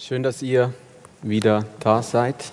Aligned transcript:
Schön, 0.00 0.22
dass 0.22 0.42
ihr 0.42 0.72
wieder 1.22 1.64
da 1.80 2.04
seid. 2.04 2.52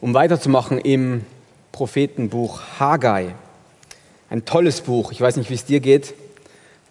Um 0.00 0.14
weiterzumachen 0.14 0.78
im 0.78 1.26
Prophetenbuch 1.72 2.62
Haggai. 2.78 3.34
Ein 4.30 4.46
tolles 4.46 4.80
Buch. 4.80 5.12
Ich 5.12 5.20
weiß 5.20 5.36
nicht, 5.36 5.50
wie 5.50 5.54
es 5.54 5.66
dir 5.66 5.80
geht. 5.80 6.14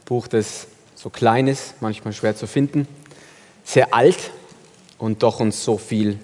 Buch, 0.05 0.27
das 0.27 0.67
so 0.93 1.09
klein 1.09 1.47
ist, 1.47 1.73
manchmal 1.81 2.13
schwer 2.13 2.35
zu 2.35 2.45
finden, 2.45 2.87
sehr 3.63 3.95
alt 3.95 4.29
und 4.99 5.23
doch 5.23 5.39
uns 5.39 5.63
so 5.63 5.79
viel 5.79 6.19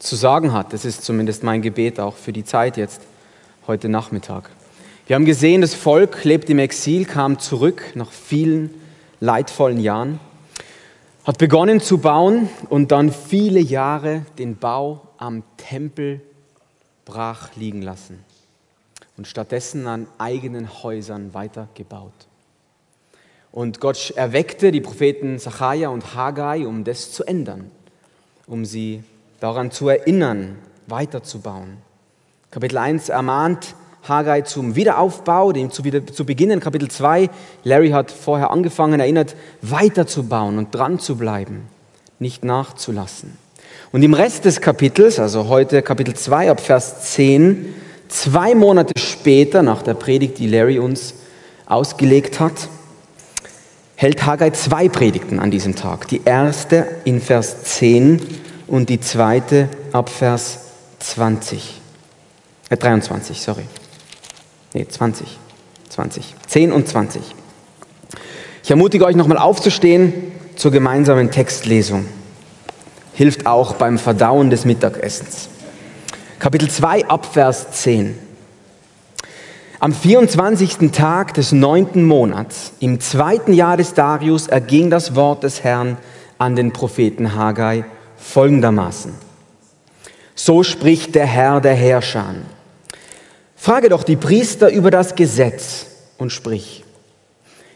zu 0.00 0.16
sagen 0.16 0.52
hat. 0.52 0.72
Das 0.72 0.84
ist 0.84 1.04
zumindest 1.04 1.44
mein 1.44 1.62
Gebet 1.62 2.00
auch 2.00 2.16
für 2.16 2.32
die 2.32 2.44
Zeit 2.44 2.76
jetzt, 2.76 3.00
heute 3.68 3.88
Nachmittag. 3.88 4.50
Wir 5.06 5.14
haben 5.14 5.24
gesehen, 5.24 5.60
das 5.60 5.74
Volk 5.74 6.24
lebt 6.24 6.50
im 6.50 6.58
Exil, 6.58 7.04
kam 7.04 7.38
zurück 7.38 7.92
nach 7.94 8.10
vielen 8.10 8.74
leidvollen 9.20 9.78
Jahren 9.78 10.18
hat 11.24 11.38
begonnen 11.38 11.80
zu 11.80 11.98
bauen 11.98 12.50
und 12.68 12.92
dann 12.92 13.10
viele 13.10 13.60
Jahre 13.60 14.26
den 14.38 14.56
Bau 14.56 15.08
am 15.16 15.42
Tempel 15.56 16.20
brach 17.06 17.56
liegen 17.56 17.80
lassen 17.80 18.22
und 19.16 19.26
stattdessen 19.26 19.86
an 19.86 20.06
eigenen 20.18 20.82
Häusern 20.82 21.32
weitergebaut. 21.32 22.12
Und 23.52 23.80
Gott 23.80 24.10
erweckte 24.16 24.70
die 24.70 24.80
Propheten 24.80 25.38
Zachariah 25.38 25.88
und 25.88 26.14
Haggai, 26.14 26.66
um 26.66 26.84
das 26.84 27.12
zu 27.12 27.24
ändern, 27.24 27.70
um 28.46 28.64
sie 28.64 29.02
daran 29.40 29.70
zu 29.70 29.88
erinnern, 29.88 30.58
weiterzubauen. 30.88 31.78
Kapitel 32.50 32.76
1 32.76 33.08
ermahnt 33.08 33.74
Haggai 34.06 34.42
zum 34.42 34.76
Wiederaufbau, 34.76 35.52
dem 35.52 35.70
zu, 35.70 35.84
wieder, 35.84 36.06
zu 36.06 36.26
beginnen. 36.26 36.60
Kapitel 36.60 36.90
2, 36.90 37.30
Larry 37.64 37.90
hat 37.90 38.10
vorher 38.10 38.50
angefangen, 38.50 39.00
erinnert, 39.00 39.34
weiterzubauen 39.62 40.58
und 40.58 40.74
dran 40.74 40.98
zu 40.98 41.16
bleiben, 41.16 41.62
nicht 42.18 42.44
nachzulassen. 42.44 43.38
Und 43.92 44.02
im 44.02 44.12
Rest 44.12 44.44
des 44.44 44.60
Kapitels, 44.60 45.18
also 45.18 45.48
heute 45.48 45.80
Kapitel 45.80 46.14
2 46.14 46.50
ab 46.50 46.60
Vers 46.60 47.12
10, 47.12 47.74
zwei 48.08 48.54
Monate 48.54 48.92
später, 48.98 49.62
nach 49.62 49.82
der 49.82 49.94
Predigt, 49.94 50.38
die 50.38 50.48
Larry 50.48 50.78
uns 50.78 51.14
ausgelegt 51.66 52.40
hat, 52.40 52.68
hält 53.96 54.26
Haggai 54.26 54.50
zwei 54.50 54.88
Predigten 54.88 55.38
an 55.38 55.50
diesem 55.50 55.76
Tag. 55.76 56.08
Die 56.08 56.20
erste 56.24 56.86
in 57.04 57.20
Vers 57.20 57.64
10 57.64 58.20
und 58.66 58.88
die 58.88 59.00
zweite 59.00 59.68
ab 59.92 60.08
Vers 60.10 60.58
20. 60.98 61.80
Äh, 62.70 62.76
23, 62.76 63.40
sorry. 63.40 63.64
Nee, 64.74 64.86
20. 64.86 65.38
20. 65.88 66.34
10 66.48 66.72
und 66.72 66.88
20. 66.88 67.22
Ich 68.64 68.70
ermutige 68.70 69.04
euch 69.04 69.14
nochmal 69.14 69.38
aufzustehen 69.38 70.32
zur 70.56 70.72
gemeinsamen 70.72 71.30
Textlesung. 71.30 72.06
Hilft 73.14 73.46
auch 73.46 73.74
beim 73.74 73.98
Verdauen 73.98 74.50
des 74.50 74.64
Mittagessens. 74.64 75.48
Kapitel 76.40 76.68
2 76.68 77.06
Abvers 77.06 77.70
10. 77.70 78.18
Am 79.78 79.92
24. 79.92 80.90
Tag 80.90 81.34
des 81.34 81.52
neunten 81.52 82.04
Monats, 82.04 82.72
im 82.80 82.98
zweiten 83.00 83.52
Jahr 83.52 83.76
des 83.76 83.94
Darius, 83.94 84.48
erging 84.48 84.90
das 84.90 85.14
Wort 85.14 85.44
des 85.44 85.62
Herrn 85.62 85.98
an 86.38 86.56
den 86.56 86.72
Propheten 86.72 87.36
Haggai 87.36 87.84
folgendermaßen. 88.16 89.12
So 90.34 90.64
spricht 90.64 91.14
der 91.14 91.26
Herr 91.26 91.60
der 91.60 91.74
Herrscher. 91.74 92.34
Frage 93.64 93.88
doch 93.88 94.02
die 94.02 94.16
Priester 94.16 94.70
über 94.70 94.90
das 94.90 95.14
Gesetz 95.14 95.86
und 96.18 96.32
sprich. 96.32 96.84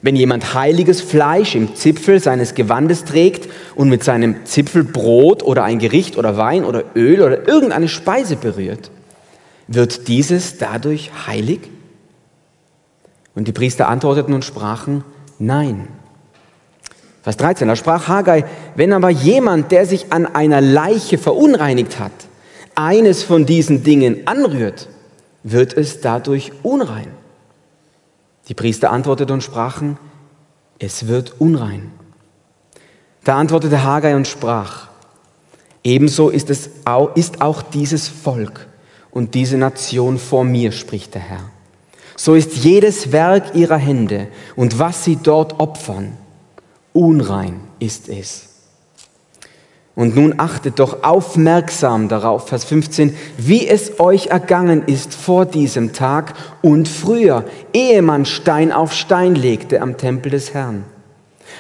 Wenn 0.03 0.17
jemand 0.17 0.53
heiliges 0.53 1.01
Fleisch 1.01 1.55
im 1.55 1.77
Zipfel 1.77 2.21
seines 2.21 2.55
Gewandes 2.55 3.07
trägt 3.07 3.49
und 3.75 3.89
mit 3.89 4.05
seinem 4.05 4.45
Zipfel 4.45 4.85
Brot 4.85 5.43
oder 5.43 5.65
ein 5.65 5.79
Gericht 5.79 6.19
oder 6.19 6.37
Wein 6.37 6.67
oder 6.67 6.85
Öl 6.95 7.23
oder 7.23 7.49
irgendeine 7.49 7.89
Speise 7.89 8.37
berührt, 8.37 8.91
wird 9.67 10.09
dieses 10.09 10.59
dadurch 10.59 11.11
heilig? 11.27 11.61
Und 13.35 13.49
die 13.49 13.53
Priester 13.53 13.89
antworteten 13.89 14.35
und 14.35 14.45
sprachen, 14.45 15.05
nein. 15.39 15.89
Vers 17.23 17.39
13, 17.39 17.67
da 17.67 17.77
sprach 17.77 18.09
Haggai, 18.09 18.45
wenn 18.75 18.93
aber 18.93 19.09
jemand, 19.09 19.73
der 19.73 19.87
sich 19.87 20.13
an 20.13 20.27
einer 20.27 20.61
Leiche 20.61 21.17
verunreinigt 21.17 21.99
hat, 21.99 22.13
eines 22.75 23.23
von 23.23 23.47
diesen 23.47 23.85
Dingen 23.85 24.27
anrührt, 24.27 24.91
wird 25.43 25.75
es 25.75 26.01
dadurch 26.01 26.53
unrein? 26.63 27.11
Die 28.49 28.55
Priester 28.55 28.91
antworteten 28.91 29.35
und 29.35 29.43
sprachen, 29.43 29.99
es 30.79 31.07
wird 31.07 31.35
unrein. 31.41 31.93
Da 33.25 33.37
antwortete 33.37 33.83
Haggai 33.83 34.17
und 34.17 34.27
sprach, 34.27 34.89
ebenso 35.85 36.31
ist, 36.31 36.51
es 36.51 36.71
auch, 36.85 37.15
ist 37.15 37.43
auch 37.43 37.63
dieses 37.63 38.09
Volk 38.09 38.67
und 39.11 39.35
diese 39.35 39.59
Nation 39.59 40.19
vor 40.19 40.45
mir, 40.45 40.73
spricht 40.73 41.15
der 41.15 41.23
Herr. 41.23 41.51
So 42.17 42.35
ist 42.35 42.57
jedes 42.57 43.13
Werk 43.13 43.55
ihrer 43.55 43.77
Hände 43.77 44.29
und 44.57 44.79
was 44.79 45.05
sie 45.05 45.17
dort 45.17 45.61
opfern, 45.61 46.17
unrein 46.93 47.61
ist 47.79 48.09
es. 48.09 48.48
Und 49.99 50.15
nun 50.15 50.35
achtet 50.39 50.79
doch 50.79 51.03
aufmerksam 51.03 52.07
darauf, 52.07 52.47
Vers 52.47 52.63
15, 52.67 53.17
wie 53.37 53.67
es 53.67 53.99
euch 53.99 54.29
ergangen 54.29 54.85
ist 54.87 55.13
vor 55.13 55.45
diesem 55.45 55.93
Tag 55.93 56.35
und 56.63 56.87
früher, 56.87 57.45
ehe 57.73 58.01
man 58.01 58.25
Stein 58.25 58.71
auf 58.71 58.93
Stein 58.93 59.35
legte 59.35 59.83
am 59.83 59.97
Tempel 59.97 60.31
des 60.31 60.55
Herrn. 60.55 60.85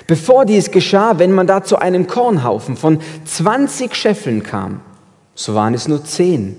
Bevor 0.07 0.45
dies 0.45 0.71
geschah, 0.71 1.19
wenn 1.19 1.33
man 1.33 1.49
da 1.49 1.65
zu 1.65 1.81
einem 1.81 2.07
Kornhaufen 2.07 2.77
von 2.77 3.01
20 3.25 3.97
Scheffeln 3.97 4.45
kam, 4.45 4.83
so 5.35 5.57
waren 5.57 5.75
es 5.75 5.89
nur 5.89 6.05
10. 6.05 6.55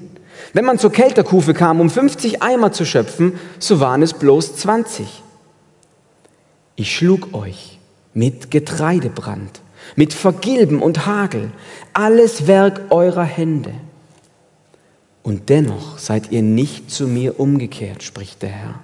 Wenn 0.51 0.65
man 0.65 0.79
zur 0.79 0.91
Kelterkufe 0.91 1.53
kam, 1.53 1.79
um 1.79 1.89
50 1.89 2.43
Eimer 2.43 2.73
zu 2.73 2.85
schöpfen, 2.85 3.39
so 3.57 3.79
waren 3.79 4.01
es 4.01 4.11
bloß 4.11 4.57
20. 4.57 5.23
Ich 6.75 6.93
schlug 6.93 7.33
euch 7.33 7.79
mit 8.13 8.51
Getreidebrand 8.51 9.61
mit 9.95 10.13
Vergilben 10.13 10.81
und 10.81 11.05
Hagel, 11.05 11.51
alles 11.93 12.47
Werk 12.47 12.81
eurer 12.89 13.23
Hände. 13.23 13.73
Und 15.23 15.49
dennoch 15.49 15.97
seid 15.97 16.31
ihr 16.31 16.41
nicht 16.41 16.89
zu 16.89 17.07
mir 17.07 17.39
umgekehrt, 17.39 18.03
spricht 18.03 18.41
der 18.41 18.49
Herr. 18.49 18.75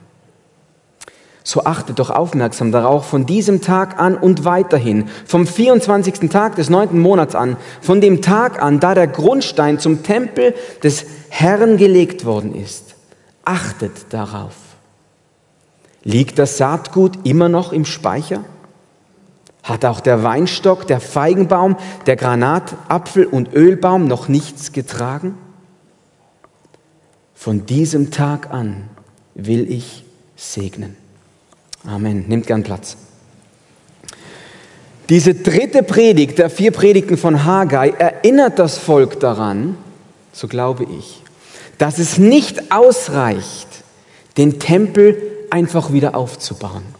So 1.48 1.64
achtet 1.64 2.00
doch 2.00 2.10
aufmerksam 2.10 2.72
darauf, 2.72 3.06
von 3.06 3.28
diesem 3.28 3.62
Tag 3.62 4.00
an 4.00 4.18
und 4.18 4.46
weiterhin, 4.46 5.10
vom 5.28 5.46
24. 5.46 6.28
Tag 6.32 6.56
des 6.56 6.72
neunten 6.72 7.00
Monats 7.00 7.36
an, 7.36 7.56
von 7.82 8.02
dem 8.02 8.24
Tag 8.24 8.62
an, 8.64 8.80
da 8.80 8.96
der 8.96 9.06
Grundstein 9.06 9.78
zum 9.78 10.02
Tempel 10.02 10.56
des 10.82 11.06
Herrn 11.30 11.78
gelegt 11.78 12.26
worden 12.26 12.56
ist. 12.56 12.96
Achtet 13.46 14.12
darauf. 14.12 14.56
Liegt 16.04 16.40
das 16.40 16.58
Saatgut 16.58 17.20
immer 17.26 17.48
noch 17.48 17.72
im 17.74 17.86
Speicher? 17.86 18.44
Hat 19.66 19.84
auch 19.84 20.00
der 20.00 20.22
Weinstock, 20.22 20.86
der 20.86 21.00
Feigenbaum, 21.00 21.76
der 22.06 22.16
Granatapfel 22.16 23.26
und 23.26 23.52
Ölbaum 23.52 24.08
noch 24.08 24.28
nichts 24.28 24.74
getragen? 24.74 25.36
Von 27.34 27.66
diesem 27.66 28.12
Tag 28.12 28.52
an 28.54 28.88
will 29.34 29.70
ich 29.72 30.06
segnen. 30.36 30.96
Amen. 31.84 32.26
Nimmt 32.28 32.46
gern 32.46 32.62
Platz. 32.62 32.96
Diese 35.10 35.34
dritte 35.34 35.82
Predigt 35.82 36.38
der 36.38 36.52
vier 36.52 36.72
Predigten 36.72 37.18
von 37.18 37.44
Haggai 37.44 37.90
erinnert 37.90 38.60
das 38.60 38.78
Volk 38.78 39.20
daran, 39.20 39.78
so 40.32 40.48
glaube 40.48 40.84
ich, 40.84 41.24
dass 41.80 41.98
es 41.98 42.20
nicht 42.20 42.72
ausreicht, 42.72 43.68
den 44.38 44.60
Tempel 44.60 45.20
einfach 45.50 45.92
wieder 45.92 46.16
aufzubauen. 46.16 46.95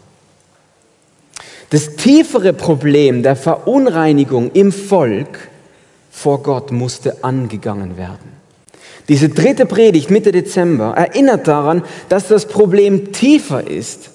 Das 1.76 1.94
tiefere 1.94 2.54
Problem 2.54 3.22
der 3.22 3.36
Verunreinigung 3.36 4.50
im 4.52 4.72
Volk 4.72 5.50
vor 6.10 6.42
Gott 6.42 6.72
musste 6.72 7.22
angegangen 7.22 7.98
werden. 7.98 8.32
Diese 9.10 9.28
dritte 9.28 9.66
Predigt 9.66 10.10
Mitte 10.10 10.32
Dezember 10.32 10.94
erinnert 10.96 11.46
daran, 11.46 11.82
dass 12.08 12.28
das 12.28 12.48
Problem 12.48 13.12
tiefer 13.12 13.66
ist 13.66 14.08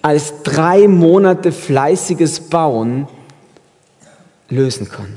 als 0.00 0.44
drei 0.44 0.86
Monate 0.86 1.50
fleißiges 1.50 2.38
Bauen 2.38 3.08
lösen 4.48 4.88
kann. 4.88 5.12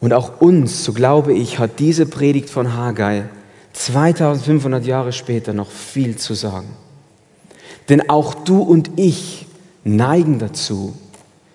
Und 0.00 0.14
auch 0.14 0.40
uns, 0.40 0.84
so 0.84 0.94
glaube 0.94 1.34
ich, 1.34 1.58
hat 1.58 1.80
diese 1.80 2.06
Predigt 2.06 2.48
von 2.48 2.72
Haggai 2.72 3.24
2500 3.74 4.86
Jahre 4.86 5.12
später 5.12 5.52
noch 5.52 5.70
viel 5.70 6.16
zu 6.16 6.32
sagen. 6.32 6.85
Denn 7.88 8.08
auch 8.10 8.34
du 8.34 8.62
und 8.62 8.90
ich 8.96 9.46
neigen 9.84 10.38
dazu, 10.38 10.94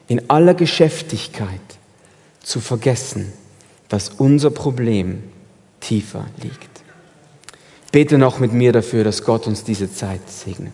in 0.07 0.29
aller 0.29 0.53
Geschäftigkeit 0.53 1.59
zu 2.41 2.59
vergessen, 2.59 3.31
dass 3.89 4.09
unser 4.09 4.51
Problem 4.51 5.23
tiefer 5.79 6.25
liegt. 6.41 6.69
Bete 7.91 8.17
noch 8.17 8.39
mit 8.39 8.53
mir 8.53 8.71
dafür, 8.71 9.03
dass 9.03 9.23
Gott 9.23 9.47
uns 9.47 9.63
diese 9.63 9.93
Zeit 9.93 10.29
segnet. 10.29 10.73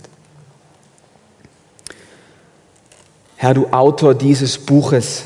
Herr, 3.38 3.54
du 3.54 3.68
Autor 3.68 4.14
dieses 4.14 4.58
Buches, 4.60 5.26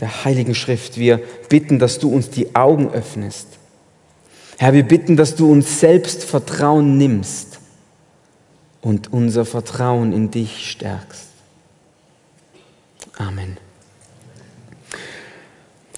der 0.00 0.24
Heiligen 0.24 0.54
Schrift. 0.54 0.98
Wir 0.98 1.20
bitten, 1.48 1.78
dass 1.78 1.98
du 1.98 2.10
uns 2.10 2.30
die 2.30 2.54
Augen 2.54 2.90
öffnest. 2.90 3.48
Herr, 4.58 4.72
wir 4.72 4.82
bitten, 4.82 5.16
dass 5.16 5.34
du 5.34 5.50
uns 5.50 5.80
selbst 5.80 6.24
Vertrauen 6.24 6.98
nimmst 6.98 7.47
und 8.88 9.12
unser 9.12 9.44
Vertrauen 9.44 10.14
in 10.14 10.30
dich 10.30 10.70
stärkst. 10.70 11.26
Amen. 13.18 13.58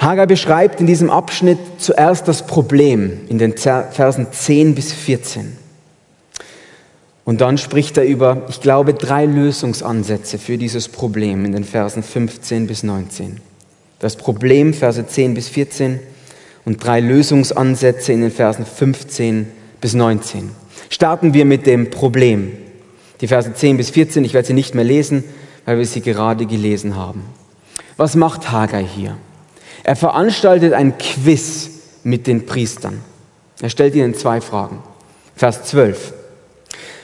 Hagar 0.01 0.27
beschreibt 0.27 0.81
in 0.81 0.87
diesem 0.87 1.09
Abschnitt 1.09 1.59
zuerst 1.79 2.27
das 2.27 2.47
Problem 2.47 3.29
in 3.29 3.39
den 3.39 3.57
Versen 3.57 4.33
10 4.33 4.75
bis 4.75 4.93
14. 4.93 5.57
Und 7.25 7.41
dann 7.41 7.59
spricht 7.59 7.97
er 7.97 8.05
über, 8.05 8.47
ich 8.49 8.61
glaube, 8.61 8.95
drei 8.95 9.25
Lösungsansätze 9.25 10.39
für 10.39 10.59
dieses 10.59 10.89
Problem 10.89 11.45
in 11.45 11.53
den 11.53 11.65
Versen 11.65 12.03
15 12.03 12.67
bis 12.67 12.83
19. 12.83 13.41
Das 14.01 14.17
Problem, 14.17 14.75
Verse 14.75 15.07
10 15.07 15.35
bis 15.35 15.49
14 15.49 16.01
und 16.65 16.83
drei 16.83 16.99
Lösungsansätze 16.99 18.13
in 18.13 18.23
den 18.23 18.33
Versen 18.33 18.67
15 18.67 19.47
bis 19.81 19.95
19. 19.95 20.51
Starten 20.89 21.35
wir 21.35 21.45
mit 21.45 21.67
dem 21.67 21.91
Problem. 21.91 22.57
Die 23.21 23.29
Verse 23.29 23.53
10 23.53 23.77
bis 23.77 23.91
14, 23.91 24.25
ich 24.25 24.35
werde 24.35 24.49
sie 24.49 24.55
nicht 24.55 24.75
mehr 24.75 24.85
lesen, 24.85 25.25
weil 25.65 25.79
wir 25.79 25.87
sie 25.87 26.01
gerade 26.01 26.47
gelesen 26.47 26.97
haben. 26.97 27.25
Was 27.97 28.17
macht 28.17 28.51
Haggai 28.51 28.85
hier? 28.85 29.17
Er 29.85 29.97
veranstaltet 29.97 30.73
ein 30.73 30.97
Quiz 30.99 31.71
mit 32.03 32.27
den 32.27 32.47
Priestern. 32.47 33.01
Er 33.61 33.69
stellt 33.69 33.95
ihnen 33.95 34.15
zwei 34.15 34.41
Fragen. 34.41 34.83
Vers 35.37 35.65
12. 35.65 36.15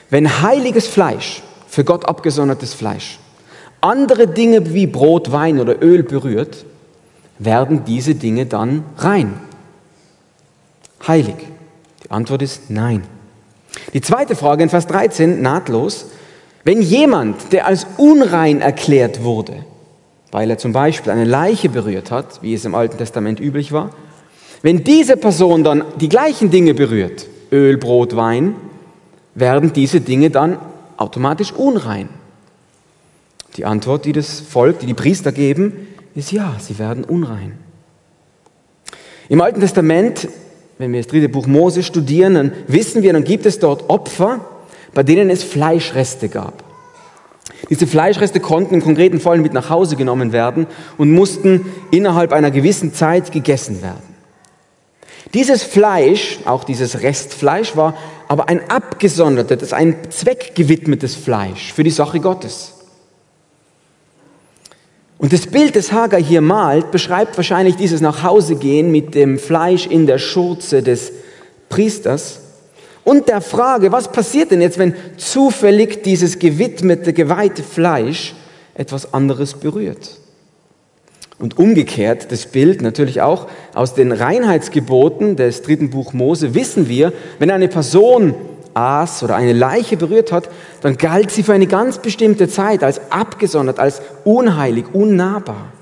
Wenn 0.09 0.41
heiliges 0.41 0.87
Fleisch, 0.87 1.43
für 1.67 1.83
Gott 1.83 2.07
abgesondertes 2.07 2.73
Fleisch, 2.73 3.19
andere 3.81 4.27
Dinge 4.27 4.73
wie 4.73 4.87
Brot, 4.87 5.31
Wein 5.31 5.59
oder 5.59 5.83
Öl 5.83 6.01
berührt, 6.01 6.65
werden 7.37 7.83
diese 7.85 8.15
Dinge 8.15 8.47
dann 8.47 8.83
rein? 8.97 9.39
Heilig? 11.07 11.35
Die 12.03 12.09
Antwort 12.09 12.41
ist 12.41 12.69
nein. 12.69 13.03
Die 13.93 14.01
zweite 14.01 14.35
Frage 14.35 14.63
in 14.63 14.69
Vers 14.69 14.87
13, 14.87 15.41
nahtlos. 15.41 16.07
Wenn 16.63 16.81
jemand, 16.81 17.53
der 17.53 17.65
als 17.65 17.87
unrein 17.97 18.61
erklärt 18.61 19.23
wurde, 19.23 19.65
weil 20.31 20.49
er 20.49 20.57
zum 20.57 20.73
Beispiel 20.73 21.11
eine 21.11 21.23
Leiche 21.23 21.69
berührt 21.69 22.11
hat, 22.11 22.41
wie 22.41 22.53
es 22.53 22.65
im 22.65 22.75
Alten 22.75 22.97
Testament 22.97 23.39
üblich 23.39 23.71
war, 23.71 23.91
wenn 24.61 24.83
diese 24.83 25.17
Person 25.17 25.63
dann 25.63 25.83
die 25.99 26.09
gleichen 26.09 26.51
Dinge 26.51 26.73
berührt, 26.73 27.27
Öl, 27.51 27.77
Brot, 27.77 28.15
Wein, 28.15 28.55
werden 29.35 29.71
diese 29.71 30.01
Dinge 30.01 30.29
dann 30.29 30.57
automatisch 30.97 31.53
unrein? 31.53 32.09
Die 33.55 33.65
Antwort, 33.65 34.05
die 34.05 34.11
das 34.11 34.39
Volk, 34.39 34.79
die 34.79 34.87
die 34.87 34.93
Priester 34.93 35.31
geben, 35.31 35.87
ist 36.15 36.31
ja, 36.31 36.55
sie 36.59 36.79
werden 36.79 37.03
unrein. 37.03 37.57
Im 39.29 39.41
Alten 39.41 39.59
Testament, 39.59 40.27
wenn 40.77 40.93
wir 40.93 40.99
das 40.99 41.07
dritte 41.07 41.29
Buch 41.29 41.47
Mose 41.47 41.83
studieren, 41.83 42.35
dann 42.35 42.51
wissen 42.67 43.03
wir, 43.03 43.13
dann 43.13 43.23
gibt 43.23 43.45
es 43.45 43.59
dort 43.59 43.89
Opfer, 43.89 44.41
bei 44.93 45.03
denen 45.03 45.29
es 45.29 45.43
Fleischreste 45.43 46.29
gab. 46.29 46.63
Diese 47.69 47.87
Fleischreste 47.87 48.39
konnten 48.39 48.75
im 48.75 48.83
konkreten 48.83 49.19
Fall 49.19 49.39
mit 49.39 49.53
nach 49.53 49.69
Hause 49.69 49.95
genommen 49.95 50.31
werden 50.31 50.67
und 50.97 51.11
mussten 51.11 51.65
innerhalb 51.91 52.31
einer 52.31 52.51
gewissen 52.51 52.93
Zeit 52.93 53.31
gegessen 53.31 53.81
werden. 53.81 54.15
Dieses 55.33 55.63
Fleisch, 55.63 56.39
auch 56.45 56.63
dieses 56.63 57.01
Restfleisch, 57.01 57.75
war 57.75 57.97
aber 58.27 58.47
ein 58.47 58.69
abgesondertes, 58.69 59.73
ein 59.73 59.97
zweckgewidmetes 60.09 61.15
Fleisch 61.15 61.73
für 61.73 61.83
die 61.83 61.91
Sache 61.91 62.19
Gottes. 62.19 62.76
Und 65.17 65.33
das 65.33 65.47
Bild, 65.47 65.75
das 65.75 65.91
Hagar 65.91 66.21
hier 66.21 66.41
malt, 66.41 66.91
beschreibt 66.91 67.37
wahrscheinlich 67.37 67.75
dieses 67.75 68.01
Nachhausegehen 68.01 68.91
mit 68.91 69.15
dem 69.15 69.39
Fleisch 69.39 69.87
in 69.87 70.05
der 70.05 70.19
Schurze 70.19 70.83
des 70.83 71.11
Priesters 71.69 72.41
und 73.07 73.29
der 73.29 73.39
Frage, 73.39 73.93
was 73.93 74.11
passiert 74.11 74.51
denn 74.51 74.59
jetzt, 74.59 74.77
wenn 74.77 74.93
zufällig 75.15 76.03
dieses 76.03 76.39
gewidmete, 76.39 77.13
geweihte 77.13 77.63
Fleisch 77.63 78.35
etwas 78.75 79.13
anderes 79.13 79.53
berührt? 79.53 80.17
Und 81.39 81.57
umgekehrt, 81.57 82.31
das 82.33 82.47
Bild 82.47 82.81
natürlich 82.81 83.21
auch 83.21 83.47
aus 83.73 83.93
den 83.93 84.11
Reinheitsgeboten 84.11 85.37
des 85.37 85.61
dritten 85.61 85.89
Buch 85.89 86.11
Mose 86.11 86.53
wissen 86.53 86.89
wir, 86.89 87.13
wenn 87.39 87.49
eine 87.49 87.69
Person 87.69 88.35
aß 88.77 89.23
oder 89.23 89.35
eine 89.35 89.53
Leiche 89.53 89.97
berührt 89.97 90.31
hat, 90.31 90.49
dann 90.81 90.97
galt 90.97 91.31
sie 91.31 91.43
für 91.43 91.53
eine 91.53 91.67
ganz 91.67 91.97
bestimmte 91.97 92.47
Zeit 92.47 92.83
als 92.83 93.01
abgesondert, 93.11 93.79
als 93.79 94.01
unheilig, 94.23 94.85
unnahbar. 94.93 95.73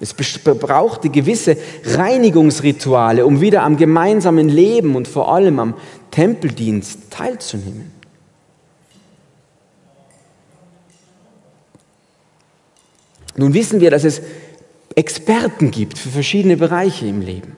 Es 0.00 0.14
brauchte 0.14 1.10
gewisse 1.10 1.56
Reinigungsrituale, 1.84 3.24
um 3.24 3.40
wieder 3.40 3.62
am 3.62 3.76
gemeinsamen 3.76 4.48
Leben 4.48 4.96
und 4.96 5.06
vor 5.06 5.32
allem 5.32 5.60
am 5.60 5.74
Tempeldienst 6.10 7.10
teilzunehmen. 7.10 7.92
Nun 13.36 13.54
wissen 13.54 13.80
wir, 13.80 13.90
dass 13.90 14.04
es 14.04 14.20
Experten 14.94 15.70
gibt 15.70 15.96
für 15.96 16.10
verschiedene 16.10 16.56
Bereiche 16.56 17.06
im 17.06 17.22
Leben. 17.22 17.56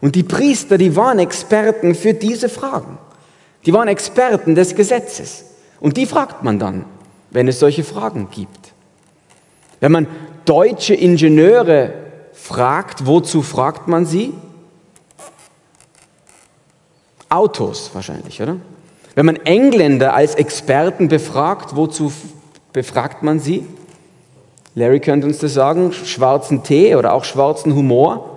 Und 0.00 0.14
die 0.14 0.22
Priester, 0.22 0.76
die 0.76 0.96
waren 0.96 1.18
Experten 1.18 1.94
für 1.94 2.14
diese 2.14 2.48
Fragen. 2.48 2.98
Die 3.66 3.72
waren 3.72 3.88
Experten 3.88 4.54
des 4.54 4.74
Gesetzes. 4.74 5.44
Und 5.80 5.96
die 5.96 6.06
fragt 6.06 6.42
man 6.42 6.58
dann, 6.58 6.84
wenn 7.30 7.48
es 7.48 7.58
solche 7.58 7.84
Fragen 7.84 8.28
gibt. 8.30 8.72
Wenn 9.80 9.92
man 9.92 10.06
deutsche 10.44 10.94
Ingenieure 10.94 11.92
fragt, 12.32 13.06
wozu 13.06 13.42
fragt 13.42 13.88
man 13.88 14.06
sie? 14.06 14.32
Autos 17.28 17.90
wahrscheinlich, 17.94 18.42
oder? 18.42 18.56
Wenn 19.14 19.26
man 19.26 19.36
Engländer 19.36 20.14
als 20.14 20.34
Experten 20.34 21.08
befragt, 21.08 21.76
wozu 21.76 22.12
befragt 22.72 23.22
man 23.22 23.38
sie? 23.40 23.66
Larry 24.74 25.00
könnte 25.00 25.26
uns 25.26 25.38
das 25.38 25.54
sagen, 25.54 25.92
schwarzen 25.92 26.62
Tee 26.62 26.94
oder 26.94 27.12
auch 27.12 27.24
schwarzen 27.24 27.74
Humor. 27.74 28.36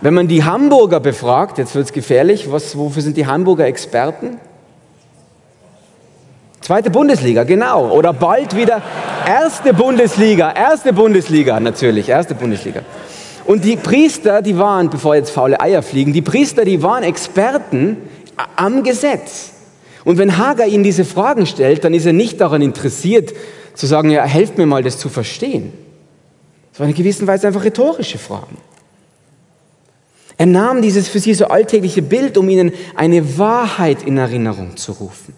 Wenn 0.00 0.14
man 0.14 0.28
die 0.28 0.44
Hamburger 0.44 1.00
befragt, 1.00 1.58
jetzt 1.58 1.74
wird 1.74 1.86
es 1.86 1.92
gefährlich, 1.92 2.50
was, 2.50 2.76
wofür 2.76 3.02
sind 3.02 3.16
die 3.16 3.26
Hamburger 3.26 3.66
Experten? 3.66 4.38
Zweite 6.60 6.90
Bundesliga, 6.90 7.44
genau. 7.44 7.90
Oder 7.90 8.12
bald 8.12 8.56
wieder 8.56 8.82
erste 9.26 9.72
Bundesliga, 9.72 10.52
erste 10.52 10.92
Bundesliga 10.92 11.60
natürlich, 11.60 12.08
erste 12.08 12.34
Bundesliga. 12.34 12.82
Und 13.44 13.64
die 13.64 13.76
Priester, 13.76 14.42
die 14.42 14.58
waren, 14.58 14.90
bevor 14.90 15.14
jetzt 15.14 15.30
faule 15.30 15.60
Eier 15.60 15.82
fliegen, 15.82 16.12
die 16.12 16.22
Priester, 16.22 16.64
die 16.64 16.82
waren 16.82 17.04
Experten 17.04 17.96
am 18.56 18.82
Gesetz. 18.82 19.52
Und 20.04 20.18
wenn 20.18 20.36
Hagar 20.36 20.66
ihnen 20.66 20.82
diese 20.82 21.04
Fragen 21.04 21.46
stellt, 21.46 21.84
dann 21.84 21.94
ist 21.94 22.06
er 22.06 22.12
nicht 22.12 22.40
daran 22.40 22.62
interessiert, 22.62 23.32
zu 23.74 23.86
sagen, 23.86 24.10
ja, 24.10 24.24
helft 24.24 24.58
mir 24.58 24.66
mal, 24.66 24.82
das 24.82 24.98
zu 24.98 25.08
verstehen. 25.08 25.72
Das 26.72 26.80
war 26.80 26.88
in 26.88 26.94
gewisser 26.94 27.26
Weise 27.26 27.46
einfach 27.46 27.64
rhetorische 27.64 28.18
Fragen. 28.18 28.56
Er 30.38 30.46
nahm 30.46 30.82
dieses 30.82 31.08
für 31.08 31.18
sie 31.18 31.34
so 31.34 31.46
alltägliche 31.46 32.02
Bild, 32.02 32.36
um 32.36 32.48
ihnen 32.48 32.72
eine 32.94 33.38
Wahrheit 33.38 34.02
in 34.02 34.18
Erinnerung 34.18 34.76
zu 34.76 34.92
rufen. 34.92 35.34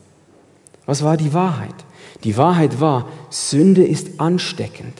Was 0.86 1.02
war 1.02 1.16
die 1.16 1.32
Wahrheit? 1.32 1.74
Die 2.24 2.36
Wahrheit 2.36 2.80
war, 2.80 3.08
Sünde 3.30 3.84
ist 3.84 4.18
ansteckend. 4.18 4.94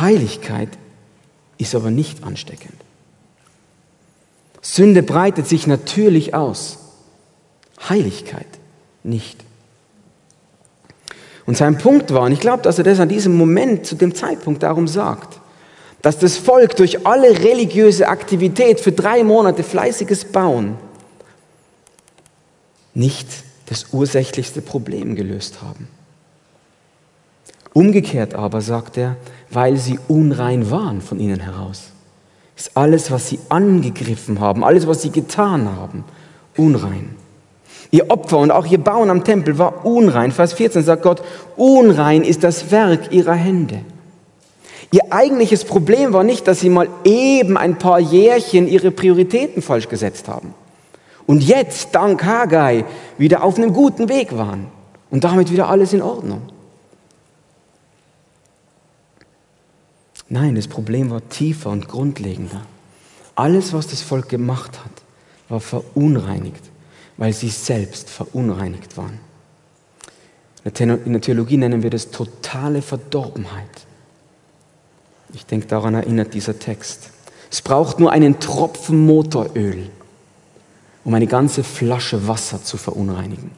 Heiligkeit 0.00 0.70
ist 1.56 1.74
aber 1.74 1.90
nicht 1.90 2.24
ansteckend. 2.24 2.74
Sünde 4.60 5.02
breitet 5.02 5.46
sich 5.46 5.66
natürlich 5.66 6.34
aus, 6.34 6.78
Heiligkeit 7.88 8.46
nicht. 9.02 9.44
Und 11.46 11.56
sein 11.56 11.78
Punkt 11.78 12.12
war, 12.12 12.22
und 12.22 12.32
ich 12.32 12.40
glaube, 12.40 12.62
dass 12.62 12.78
er 12.78 12.84
das 12.84 13.00
an 13.00 13.08
diesem 13.08 13.36
Moment, 13.36 13.86
zu 13.86 13.94
dem 13.94 14.14
Zeitpunkt 14.14 14.62
darum 14.62 14.86
sagt, 14.86 15.37
dass 16.02 16.18
das 16.18 16.36
Volk 16.36 16.76
durch 16.76 17.06
alle 17.06 17.30
religiöse 17.40 18.08
Aktivität 18.08 18.80
für 18.80 18.92
drei 18.92 19.24
Monate 19.24 19.62
fleißiges 19.62 20.26
Bauen 20.26 20.76
nicht 22.94 23.28
das 23.66 23.86
ursächlichste 23.92 24.62
Problem 24.62 25.14
gelöst 25.14 25.62
haben. 25.62 25.88
Umgekehrt 27.72 28.34
aber, 28.34 28.60
sagt 28.60 28.96
er, 28.96 29.16
weil 29.50 29.76
sie 29.76 29.98
unrein 30.08 30.70
waren 30.70 31.00
von 31.00 31.20
ihnen 31.20 31.40
heraus, 31.40 31.90
ist 32.56 32.76
alles, 32.76 33.10
was 33.10 33.28
sie 33.28 33.38
angegriffen 33.50 34.40
haben, 34.40 34.64
alles, 34.64 34.86
was 34.86 35.02
sie 35.02 35.10
getan 35.10 35.68
haben, 35.76 36.04
unrein. 36.56 37.14
Ihr 37.90 38.10
Opfer 38.10 38.38
und 38.38 38.50
auch 38.50 38.66
ihr 38.66 38.82
Bauen 38.82 39.10
am 39.10 39.24
Tempel 39.24 39.58
war 39.58 39.86
unrein. 39.86 40.32
Vers 40.32 40.52
14 40.54 40.82
sagt 40.82 41.02
Gott, 41.02 41.22
unrein 41.56 42.22
ist 42.22 42.42
das 42.44 42.70
Werk 42.70 43.12
ihrer 43.12 43.34
Hände. 43.34 43.80
Ihr 44.90 45.12
eigentliches 45.12 45.64
Problem 45.64 46.12
war 46.12 46.24
nicht, 46.24 46.46
dass 46.48 46.60
sie 46.60 46.70
mal 46.70 46.88
eben 47.04 47.56
ein 47.56 47.78
paar 47.78 48.00
Jährchen 48.00 48.68
ihre 48.68 48.90
Prioritäten 48.90 49.62
falsch 49.62 49.88
gesetzt 49.88 50.28
haben. 50.28 50.54
Und 51.26 51.42
jetzt, 51.42 51.94
dank 51.94 52.24
Haggai, 52.24 52.84
wieder 53.18 53.42
auf 53.44 53.58
einem 53.58 53.72
guten 53.72 54.08
Weg 54.08 54.36
waren. 54.36 54.68
Und 55.10 55.24
damit 55.24 55.50
wieder 55.52 55.68
alles 55.68 55.92
in 55.92 56.02
Ordnung. 56.02 56.42
Nein, 60.28 60.54
das 60.54 60.68
Problem 60.68 61.10
war 61.10 61.26
tiefer 61.28 61.70
und 61.70 61.88
grundlegender. 61.88 62.62
Alles, 63.34 63.72
was 63.72 63.86
das 63.86 64.02
Volk 64.02 64.28
gemacht 64.28 64.78
hat, 64.84 64.90
war 65.48 65.60
verunreinigt, 65.60 66.62
weil 67.16 67.32
sie 67.32 67.48
selbst 67.48 68.10
verunreinigt 68.10 68.96
waren. 68.96 69.20
In 70.64 71.12
der 71.12 71.20
Theologie 71.20 71.56
nennen 71.56 71.82
wir 71.82 71.90
das 71.90 72.10
totale 72.10 72.82
Verdorbenheit. 72.82 73.86
Ich 75.34 75.46
denke, 75.46 75.66
daran 75.66 75.94
erinnert 75.94 76.34
dieser 76.34 76.58
Text. 76.58 77.10
Es 77.50 77.62
braucht 77.62 77.98
nur 77.98 78.12
einen 78.12 78.40
Tropfen 78.40 79.06
Motoröl, 79.06 79.90
um 81.04 81.14
eine 81.14 81.26
ganze 81.26 81.64
Flasche 81.64 82.26
Wasser 82.28 82.62
zu 82.62 82.76
verunreinigen. 82.76 83.50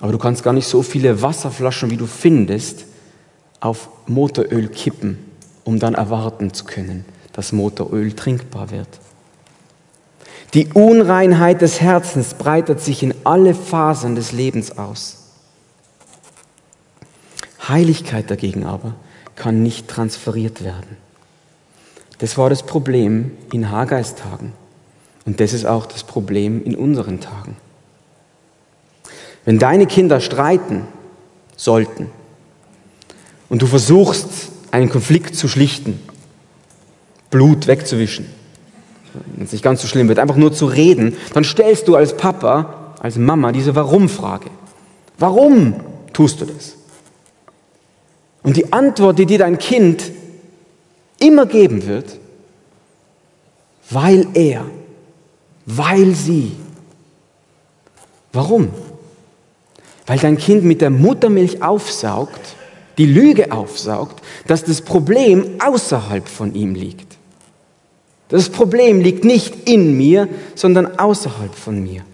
Aber 0.00 0.12
du 0.12 0.18
kannst 0.18 0.42
gar 0.42 0.52
nicht 0.52 0.66
so 0.66 0.82
viele 0.82 1.22
Wasserflaschen, 1.22 1.90
wie 1.90 1.96
du 1.96 2.06
findest, 2.06 2.84
auf 3.60 3.88
Motoröl 4.06 4.68
kippen, 4.68 5.18
um 5.64 5.78
dann 5.78 5.94
erwarten 5.94 6.52
zu 6.52 6.64
können, 6.64 7.04
dass 7.32 7.52
Motoröl 7.52 8.12
trinkbar 8.12 8.70
wird. 8.70 8.88
Die 10.54 10.68
Unreinheit 10.72 11.60
des 11.62 11.80
Herzens 11.80 12.34
breitet 12.34 12.80
sich 12.80 13.02
in 13.02 13.14
alle 13.24 13.54
Phasen 13.54 14.14
des 14.14 14.32
Lebens 14.32 14.78
aus. 14.78 15.24
Heiligkeit 17.68 18.30
dagegen 18.30 18.64
aber 18.64 18.94
kann 19.36 19.62
nicht 19.62 19.88
transferiert 19.88 20.64
werden. 20.64 20.96
Das 22.18 22.38
war 22.38 22.50
das 22.50 22.64
Problem 22.64 23.32
in 23.52 23.70
Hagais 23.70 24.14
Tagen. 24.14 24.52
Und 25.26 25.40
das 25.40 25.52
ist 25.52 25.66
auch 25.66 25.86
das 25.86 26.04
Problem 26.04 26.64
in 26.64 26.74
unseren 26.74 27.20
Tagen. 27.20 27.56
Wenn 29.44 29.58
deine 29.58 29.86
Kinder 29.86 30.20
streiten 30.20 30.86
sollten 31.56 32.10
und 33.48 33.62
du 33.62 33.66
versuchst, 33.66 34.28
einen 34.70 34.88
Konflikt 34.88 35.36
zu 35.36 35.48
schlichten, 35.48 36.00
Blut 37.30 37.66
wegzuwischen, 37.66 38.26
wenn 39.34 39.44
es 39.44 39.52
nicht 39.52 39.64
ganz 39.64 39.82
so 39.82 39.88
schlimm 39.88 40.08
wird, 40.08 40.18
einfach 40.18 40.36
nur 40.36 40.52
zu 40.52 40.66
reden, 40.66 41.16
dann 41.34 41.44
stellst 41.44 41.88
du 41.88 41.96
als 41.96 42.16
Papa, 42.16 42.94
als 43.00 43.16
Mama 43.16 43.52
diese 43.52 43.74
Warum-Frage. 43.74 44.50
Warum 45.18 45.80
tust 46.12 46.40
du 46.40 46.46
das? 46.46 46.75
Und 48.46 48.56
die 48.56 48.72
Antwort, 48.72 49.18
die 49.18 49.26
dir 49.26 49.40
dein 49.40 49.58
Kind 49.58 50.12
immer 51.18 51.46
geben 51.46 51.84
wird, 51.84 52.16
weil 53.90 54.28
er, 54.34 54.64
weil 55.64 56.14
sie. 56.14 56.52
Warum? 58.32 58.68
Weil 60.06 60.20
dein 60.20 60.38
Kind 60.38 60.62
mit 60.62 60.80
der 60.80 60.90
Muttermilch 60.90 61.60
aufsaugt, 61.60 62.54
die 62.98 63.06
Lüge 63.06 63.50
aufsaugt, 63.50 64.22
dass 64.46 64.62
das 64.62 64.80
Problem 64.80 65.60
außerhalb 65.60 66.28
von 66.28 66.54
ihm 66.54 66.76
liegt. 66.76 67.16
Das 68.28 68.48
Problem 68.48 69.00
liegt 69.00 69.24
nicht 69.24 69.68
in 69.68 69.96
mir, 69.96 70.28
sondern 70.54 71.00
außerhalb 71.00 71.52
von 71.52 71.82
mir. 71.82 72.04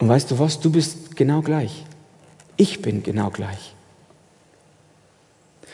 Und 0.00 0.08
weißt 0.08 0.32
du 0.32 0.40
was, 0.40 0.58
du 0.58 0.72
bist 0.72 1.14
genau 1.14 1.40
gleich. 1.40 1.84
Ich 2.56 2.82
bin 2.82 3.02
genau 3.02 3.30
gleich. 3.30 3.74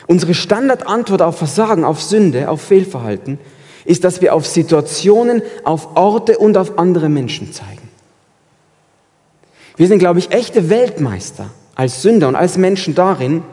Unsere 0.07 0.33
Standardantwort 0.33 1.21
auf 1.21 1.37
Versagen, 1.37 1.83
auf 1.83 2.01
Sünde, 2.01 2.49
auf 2.49 2.61
Fehlverhalten 2.61 3.39
ist, 3.85 4.03
dass 4.03 4.21
wir 4.21 4.33
auf 4.33 4.45
Situationen, 4.45 5.41
auf 5.63 5.95
Orte 5.95 6.37
und 6.37 6.57
auf 6.57 6.77
andere 6.77 7.09
Menschen 7.09 7.53
zeigen. 7.53 7.89
Wir 9.77 9.87
sind, 9.87 9.99
glaube 9.99 10.19
ich, 10.19 10.31
echte 10.31 10.69
Weltmeister 10.69 11.49
als 11.75 12.01
Sünder 12.01 12.27
und 12.27 12.35
als 12.35 12.57
Menschen 12.57 12.93
darin, 12.95 13.43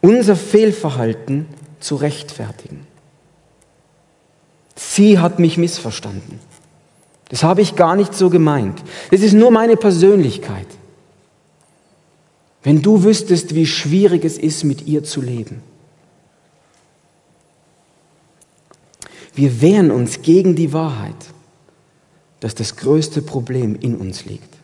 unser 0.00 0.36
Fehlverhalten 0.36 1.46
zu 1.80 1.96
rechtfertigen. 1.96 2.86
Sie 4.76 5.18
hat 5.18 5.38
mich 5.38 5.58
missverstanden. 5.58 6.40
Das 7.28 7.42
habe 7.42 7.60
ich 7.60 7.76
gar 7.76 7.96
nicht 7.96 8.14
so 8.14 8.30
gemeint. 8.30 8.82
Das 9.10 9.20
ist 9.20 9.34
nur 9.34 9.50
meine 9.50 9.76
Persönlichkeit. 9.76 10.66
Wenn 12.62 12.82
du 12.82 13.02
wüsstest, 13.02 13.54
wie 13.54 13.66
schwierig 13.66 14.24
es 14.24 14.36
ist, 14.36 14.64
mit 14.64 14.86
ihr 14.86 15.02
zu 15.02 15.22
leben. 15.22 15.62
Wir 19.34 19.60
wehren 19.62 19.90
uns 19.90 20.22
gegen 20.22 20.54
die 20.56 20.72
Wahrheit, 20.72 21.14
dass 22.40 22.54
das 22.54 22.76
größte 22.76 23.22
Problem 23.22 23.76
in 23.76 23.96
uns 23.96 24.24
liegt. 24.24 24.60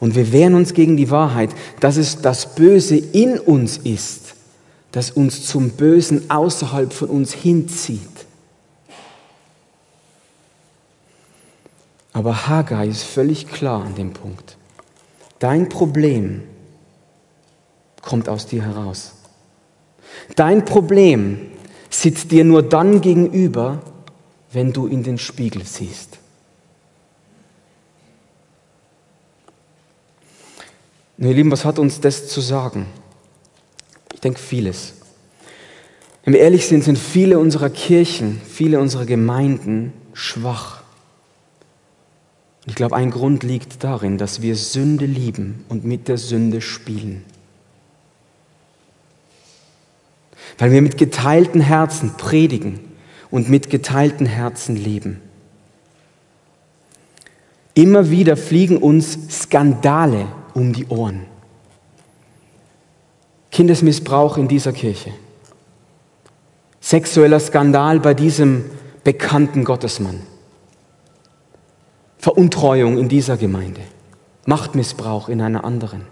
Und 0.00 0.16
wir 0.16 0.32
wehren 0.32 0.54
uns 0.54 0.74
gegen 0.74 0.96
die 0.96 1.10
Wahrheit, 1.10 1.50
dass 1.78 1.96
es 1.96 2.20
das 2.20 2.56
Böse 2.56 2.96
in 2.96 3.38
uns 3.38 3.78
ist, 3.78 4.34
das 4.90 5.12
uns 5.12 5.46
zum 5.46 5.70
Bösen 5.70 6.28
außerhalb 6.28 6.92
von 6.92 7.08
uns 7.08 7.32
hinzieht. 7.32 8.11
Aber 12.12 12.46
Haggai 12.46 12.88
ist 12.88 13.04
völlig 13.04 13.48
klar 13.48 13.84
an 13.84 13.94
dem 13.94 14.12
Punkt. 14.12 14.56
Dein 15.38 15.68
Problem 15.68 16.42
kommt 18.02 18.28
aus 18.28 18.46
dir 18.46 18.62
heraus. 18.62 19.14
Dein 20.36 20.64
Problem 20.64 21.38
sitzt 21.88 22.30
dir 22.30 22.44
nur 22.44 22.62
dann 22.62 23.00
gegenüber, 23.00 23.80
wenn 24.52 24.72
du 24.72 24.86
in 24.86 25.02
den 25.02 25.18
Spiegel 25.18 25.64
siehst. 25.64 26.18
Und 31.16 31.28
ihr 31.28 31.34
Lieben, 31.34 31.50
was 31.50 31.64
hat 31.64 31.78
uns 31.78 32.00
das 32.00 32.28
zu 32.28 32.40
sagen? 32.40 32.86
Ich 34.12 34.20
denke 34.20 34.40
vieles. 34.40 34.94
Wenn 36.24 36.34
wir 36.34 36.40
ehrlich 36.40 36.66
sind, 36.66 36.84
sind 36.84 36.98
viele 36.98 37.38
unserer 37.38 37.70
Kirchen, 37.70 38.40
viele 38.48 38.80
unserer 38.80 39.06
Gemeinden 39.06 39.92
schwach. 40.12 40.81
Ich 42.66 42.74
glaube, 42.74 42.96
ein 42.96 43.10
Grund 43.10 43.42
liegt 43.42 43.82
darin, 43.82 44.18
dass 44.18 44.40
wir 44.40 44.54
Sünde 44.54 45.06
lieben 45.06 45.64
und 45.68 45.84
mit 45.84 46.08
der 46.08 46.18
Sünde 46.18 46.60
spielen. 46.60 47.24
Weil 50.58 50.70
wir 50.70 50.82
mit 50.82 50.96
geteilten 50.96 51.60
Herzen 51.60 52.16
predigen 52.16 52.78
und 53.30 53.48
mit 53.48 53.68
geteilten 53.68 54.26
Herzen 54.26 54.76
leben. 54.76 55.20
Immer 57.74 58.10
wieder 58.10 58.36
fliegen 58.36 58.76
uns 58.76 59.18
Skandale 59.30 60.28
um 60.54 60.72
die 60.72 60.86
Ohren. 60.86 61.24
Kindesmissbrauch 63.50 64.36
in 64.36 64.46
dieser 64.46 64.72
Kirche. 64.72 65.12
Sexueller 66.80 67.40
Skandal 67.40 68.00
bei 68.00 68.14
diesem 68.14 68.64
bekannten 69.04 69.64
Gottesmann. 69.64 70.20
Veruntreuung 72.22 72.98
in 72.98 73.08
dieser 73.08 73.36
Gemeinde, 73.36 73.80
Machtmissbrauch 74.46 75.28
in 75.28 75.40
einer 75.40 75.64
anderen. 75.64 76.02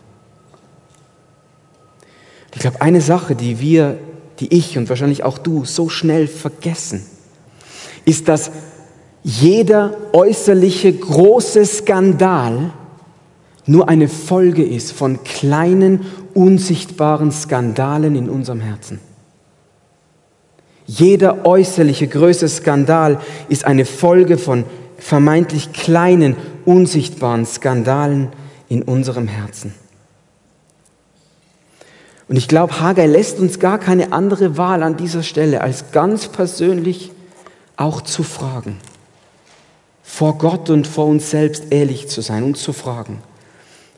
Ich 2.52 2.58
glaube, 2.58 2.82
eine 2.82 3.00
Sache, 3.00 3.36
die 3.36 3.60
wir, 3.60 3.96
die 4.40 4.52
ich 4.52 4.76
und 4.76 4.88
wahrscheinlich 4.88 5.22
auch 5.22 5.38
du 5.38 5.64
so 5.64 5.88
schnell 5.88 6.26
vergessen, 6.26 7.06
ist, 8.04 8.26
dass 8.26 8.50
jeder 9.22 9.96
äußerliche 10.12 10.92
große 10.92 11.64
Skandal 11.64 12.72
nur 13.66 13.88
eine 13.88 14.08
Folge 14.08 14.64
ist 14.64 14.90
von 14.90 15.22
kleinen, 15.22 16.06
unsichtbaren 16.34 17.30
Skandalen 17.30 18.16
in 18.16 18.28
unserem 18.28 18.60
Herzen. 18.60 18.98
Jeder 20.88 21.46
äußerliche 21.46 22.08
größere 22.08 22.48
Skandal 22.48 23.20
ist 23.48 23.64
eine 23.64 23.84
Folge 23.84 24.38
von 24.38 24.64
vermeintlich 25.00 25.72
kleinen, 25.72 26.36
unsichtbaren 26.64 27.44
Skandalen 27.46 28.28
in 28.68 28.82
unserem 28.82 29.26
Herzen. 29.26 29.74
Und 32.28 32.36
ich 32.36 32.46
glaube, 32.46 32.80
Haggai 32.80 33.06
lässt 33.06 33.40
uns 33.40 33.58
gar 33.58 33.78
keine 33.78 34.12
andere 34.12 34.56
Wahl 34.56 34.84
an 34.84 34.96
dieser 34.96 35.24
Stelle, 35.24 35.62
als 35.62 35.90
ganz 35.90 36.28
persönlich 36.28 37.10
auch 37.76 38.02
zu 38.02 38.22
fragen, 38.22 38.78
vor 40.04 40.38
Gott 40.38 40.70
und 40.70 40.86
vor 40.86 41.06
uns 41.06 41.30
selbst 41.30 41.72
ehrlich 41.72 42.08
zu 42.08 42.20
sein 42.20 42.44
und 42.44 42.56
zu 42.56 42.72
fragen, 42.72 43.20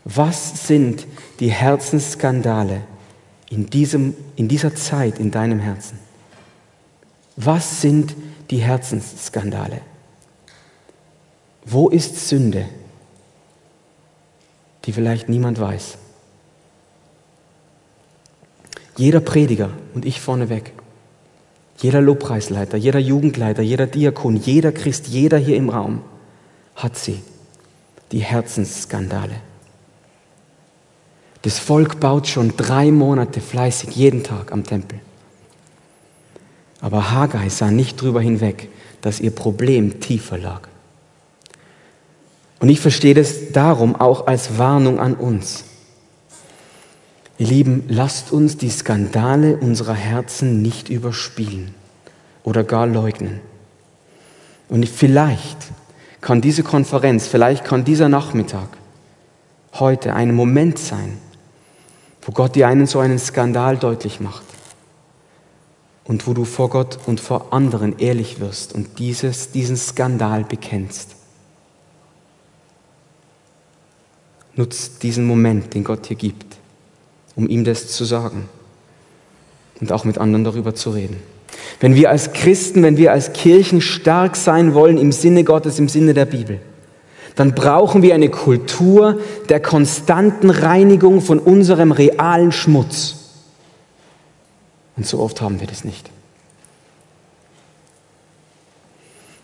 was 0.05 0.67
sind 0.67 1.07
die 1.41 1.51
Herzensskandale 1.51 2.81
in, 3.51 3.67
diesem, 3.67 4.15
in 4.37 4.49
dieser 4.49 4.75
Zeit 4.75 5.19
in 5.19 5.31
deinem 5.31 5.59
Herzen? 5.59 5.99
Was 7.37 7.83
sind 7.83 8.15
die 8.51 8.59
Herzensskandale? 8.59 9.81
Wo 11.65 11.89
ist 11.89 12.29
Sünde, 12.29 12.67
die 14.85 14.93
vielleicht 14.93 15.29
niemand 15.29 15.61
weiß? 15.61 15.99
Jeder 18.97 19.21
Prediger 19.21 19.71
und 19.95 20.05
ich 20.05 20.21
vorneweg, 20.21 20.73
jeder 21.79 22.01
Lobpreisleiter, 22.01 22.77
jeder 22.77 22.99
Jugendleiter, 22.99 23.63
jeder 23.63 23.87
Diakon, 23.87 24.37
jeder 24.37 24.73
Christ, 24.73 25.09
jeder 25.09 25.39
hier 25.39 25.57
im 25.57 25.71
Raum 25.71 26.03
hat 26.77 26.97
sie, 26.97 27.21
die 28.13 28.21
Herzensskandale. 28.21 29.37
Das 31.43 31.59
Volk 31.59 31.99
baut 31.99 32.29
schon 32.29 32.57
drei 32.57 32.91
Monate 32.93 33.41
fleißig 33.41 33.97
jeden 33.97 34.23
Tag 34.23 34.53
am 34.53 34.65
Tempel. 34.65 35.01
Aber 36.81 37.11
Haggai 37.11 37.49
sah 37.49 37.71
nicht 37.71 38.01
drüber 38.01 38.21
hinweg, 38.21 38.69
dass 39.01 39.21
ihr 39.21 39.33
Problem 39.33 40.01
tiefer 40.01 40.39
lag. 40.39 40.69
Und 42.63 42.69
ich 42.69 42.79
verstehe 42.79 43.15
das 43.15 43.51
darum 43.51 43.97
auch 43.97 44.29
als 44.29 44.57
Warnung 44.57 45.01
an 45.01 45.15
uns. 45.15 45.65
Ihr 47.37 47.49
Lieben, 47.49 47.83
lasst 47.89 48.31
uns 48.31 48.57
die 48.57 48.71
Skandale 48.71 49.57
unserer 49.57 49.95
Herzen 49.95 50.63
nicht 50.63 50.89
überspielen 50.89 51.75
oder 52.45 52.63
gar 52.63 52.87
leugnen. 52.87 53.41
Und 54.69 54.89
vielleicht 54.89 55.57
kann 56.21 56.41
diese 56.41 56.63
Konferenz, 56.63 57.27
vielleicht 57.27 57.65
kann 57.65 57.83
dieser 57.85 58.09
Nachmittag 58.09 58.69
heute 59.75 60.15
ein 60.15 60.33
Moment 60.33 60.79
sein, 60.79 61.19
wo 62.21 62.31
Gott 62.31 62.55
dir 62.55 62.69
einen 62.69 62.87
so 62.87 63.01
einen 63.01 63.19
Skandal 63.19 63.77
deutlich 63.77 64.21
macht 64.21 64.45
und 66.05 66.29
wo 66.29 66.33
du 66.33 66.45
vor 66.45 66.71
Gott 66.71 67.01
und 67.07 67.19
vor 67.19 67.53
anderen 67.53 67.99
ehrlich 67.99 68.39
wirst 68.39 68.73
und 68.73 69.01
dieses, 69.01 69.51
diesen 69.51 69.77
Skandal 69.77 70.45
bekennst. 70.45 71.17
Nutzt 74.55 75.03
diesen 75.03 75.27
Moment, 75.27 75.75
den 75.75 75.85
Gott 75.85 76.09
dir 76.09 76.17
gibt, 76.17 76.45
um 77.37 77.49
ihm 77.49 77.65
das 77.65 77.89
zu 77.89 78.05
sagen 78.05 78.49
und 79.81 79.93
auch 79.93 80.05
mit 80.05 80.19
anderen 80.19 80.45
darüber 80.45 80.75
zu 80.75 80.91
reden. 80.91 81.17
Wenn 81.81 81.95
wir 81.95 82.11
als 82.11 82.33
Christen, 82.33 82.83
wenn 82.83 82.97
wir 82.97 83.13
als 83.13 83.33
Kirchen 83.33 83.81
stark 83.81 84.37
sein 84.37 84.75
wollen 84.75 84.99
im 84.99 85.11
Sinne 85.11 85.45
Gottes, 85.45 85.79
im 85.79 85.89
Sinne 85.89 86.15
der 86.15 86.27
Bibel, 86.27 86.61
dann 87.35 87.55
brauchen 87.55 88.03
wir 88.03 88.15
eine 88.15 88.29
Kultur 88.29 89.21
der 89.49 89.61
konstanten 89.61 90.51
Reinigung 90.51 91.23
von 91.23 91.39
unserem 91.39 91.91
realen 91.91 92.53
Schmutz. 92.53 93.17
Und 94.97 95.07
so 95.07 95.19
oft 95.19 95.41
haben 95.41 95.61
wir 95.61 95.67
das 95.67 95.85
nicht. 95.85 96.11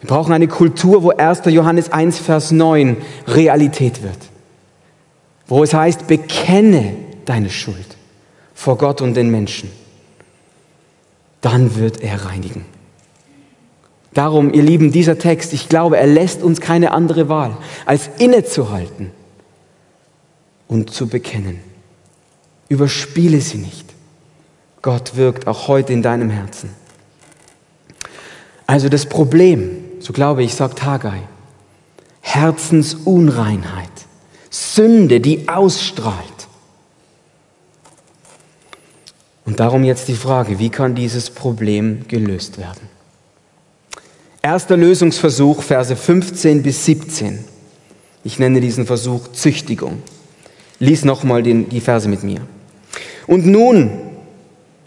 Wir 0.01 0.09
brauchen 0.09 0.33
eine 0.33 0.49
Kultur, 0.49 1.03
wo 1.03 1.11
1. 1.11 1.43
Johannes 1.47 1.91
1, 1.91 2.19
Vers 2.19 2.53
9 2.53 2.99
Realität 3.27 4.03
wird 4.03 4.19
wo 5.49 5.65
es 5.65 5.73
heißt, 5.75 6.07
bekenne 6.07 6.95
deine 7.25 7.51
Schuld 7.51 7.97
vor 8.55 8.77
Gott 8.77 9.01
und 9.01 9.15
den 9.15 9.31
Menschen. 9.31 9.71
Dann 11.41 11.77
wird 11.77 12.03
er 12.03 12.27
reinigen. 12.27 12.67
Darum, 14.13 14.53
ihr 14.53 14.63
Lieben, 14.63 14.93
dieser 14.93 15.19
Text, 15.19 15.53
ich 15.53 15.69
glaube, 15.69 15.97
er 15.97 16.07
lässt 16.07 16.43
uns 16.43 16.61
keine 16.61 16.93
andere 16.93 17.29
Wahl, 17.29 17.57
als 17.87 18.11
innezuhalten 18.19 19.11
und 20.67 20.91
zu 20.91 21.09
bekennen. 21.09 21.61
Überspiele 22.69 23.41
sie 23.41 23.59
nicht. 23.59 23.87
Gott 24.83 25.17
wirkt 25.17 25.47
auch 25.47 25.69
heute 25.69 25.93
in 25.93 26.03
deinem 26.03 26.31
Herzen. 26.31 26.71
Also 28.67 28.89
das 28.89 29.07
Problem, 29.07 29.71
so 30.01 30.13
glaube 30.13 30.43
ich, 30.43 30.55
sagt 30.55 30.85
Haggai, 30.85 31.23
Herzensunreinheit 32.21 33.98
Sünde, 34.59 35.21
die 35.21 35.49
ausstrahlt. 35.49 36.49
Und 39.45 39.61
darum 39.61 39.85
jetzt 39.85 40.09
die 40.09 40.15
Frage, 40.15 40.59
wie 40.59 40.69
kann 40.69 40.95
dieses 40.95 41.31
Problem 41.31 42.07
gelöst 42.09 42.59
werden? 42.59 42.89
Erster 44.43 44.77
Lösungsversuch, 44.77 45.63
Verse 45.63 45.95
15 45.95 46.63
bis 46.63 46.85
17. 46.85 47.45
Ich 48.25 48.39
nenne 48.39 48.61
diesen 48.61 48.87
Versuch 48.87 49.29
Züchtigung. 49.29 50.03
Lies 50.81 51.05
nochmal 51.05 51.43
die 51.43 51.81
Verse 51.81 52.09
mit 52.09 52.23
mir. 52.23 52.41
Und 53.27 53.47
nun, 53.47 53.91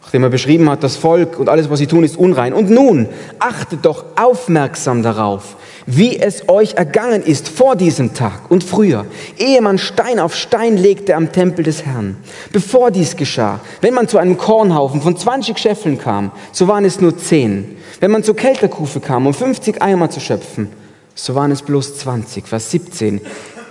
nachdem 0.02 0.24
er 0.24 0.30
beschrieben 0.30 0.70
hat, 0.70 0.84
das 0.84 0.96
Volk 0.96 1.40
und 1.40 1.50
alles, 1.50 1.70
was 1.70 1.80
sie 1.80 1.88
tun, 1.88 2.04
ist 2.04 2.18
unrein. 2.18 2.54
Und 2.54 2.70
nun, 2.70 3.10
achtet 3.40 3.86
doch 3.86 4.06
aufmerksam 4.16 5.04
darauf, 5.04 5.56
wie 5.86 6.20
es 6.20 6.48
euch 6.50 6.74
ergangen 6.76 7.24
ist 7.24 7.50
vor 7.50 7.76
diesem 7.76 8.14
Tag 8.14 8.50
und 8.50 8.64
früher, 8.64 9.06
ehe 9.38 9.62
man 9.62 9.78
Stein 9.78 10.20
auf 10.20 10.36
Stein 10.36 10.78
legte 10.78 11.16
am 11.16 11.32
Tempel 11.32 11.64
des 11.64 11.86
Herrn. 11.86 12.18
Bevor 12.52 12.92
dies 12.92 13.16
geschah, 13.16 13.60
wenn 13.82 13.94
man 13.94 14.08
zu 14.08 14.18
einem 14.18 14.38
Kornhaufen 14.38 15.02
von 15.02 15.18
20 15.18 15.58
Scheffeln 15.58 15.98
kam, 15.98 16.32
so 16.52 16.68
waren 16.68 16.86
es 16.86 17.02
nur 17.02 17.18
10. 17.18 17.78
Wenn 18.00 18.12
man 18.12 18.24
zur 18.24 18.36
Kelterkufe 18.36 19.00
kam, 19.00 19.28
um 19.28 19.34
50 19.34 19.82
Eimer 19.82 20.10
zu 20.10 20.20
schöpfen, 20.20 20.70
so 21.16 21.36
waren 21.36 21.52
es 21.52 21.62
bloß 21.62 21.98
20. 21.98 22.48
Vers 22.48 22.72
17. 22.72 23.22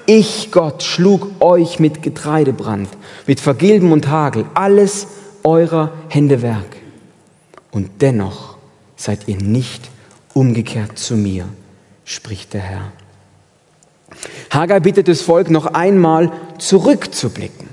Ich, 0.07 0.51
Gott, 0.51 0.83
schlug 0.83 1.31
euch 1.41 1.79
mit 1.79 2.03
Getreidebrand, 2.03 2.89
mit 3.27 3.41
Vergilben 3.41 3.93
und 3.93 4.09
Hagel, 4.09 4.45
alles 4.55 5.07
eurer 5.45 5.93
Hände 6.09 6.43
Werk. 6.43 6.77
Und 7.71 7.91
dennoch 8.01 8.57
seid 8.97 9.29
ihr 9.29 9.37
nicht 9.37 9.89
umgekehrt 10.35 10.99
zu 10.99 11.17
mir 11.17 11.47
spricht 12.11 12.55
der 12.55 12.61
Herr. 12.61 12.93
Haggai 14.51 14.81
bittet 14.81 15.07
das 15.07 15.23
Volk 15.23 15.49
noch 15.49 15.67
einmal 15.67 16.33
zurückzublicken. 16.59 17.69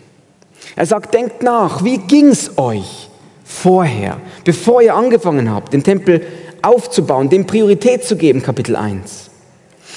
Er 0.76 0.86
sagt, 0.86 1.13
denkt 1.15 1.41
nach, 1.41 1.84
wie 1.84 1.97
ging 1.97 2.28
es 2.28 2.58
euch 2.60 3.10
vorher, 3.43 4.19
bevor 4.43 4.82
ihr 4.82 4.93
angefangen 4.93 5.52
habt, 5.52 5.73
den 5.73 5.84
Tempel 5.84 6.26
aufzubauen, 6.62 7.30
dem 7.30 7.47
Priorität 7.47 8.04
zu 8.04 8.15
geben, 8.15 8.43
Kapitel 8.43 8.76
1. 8.76 9.32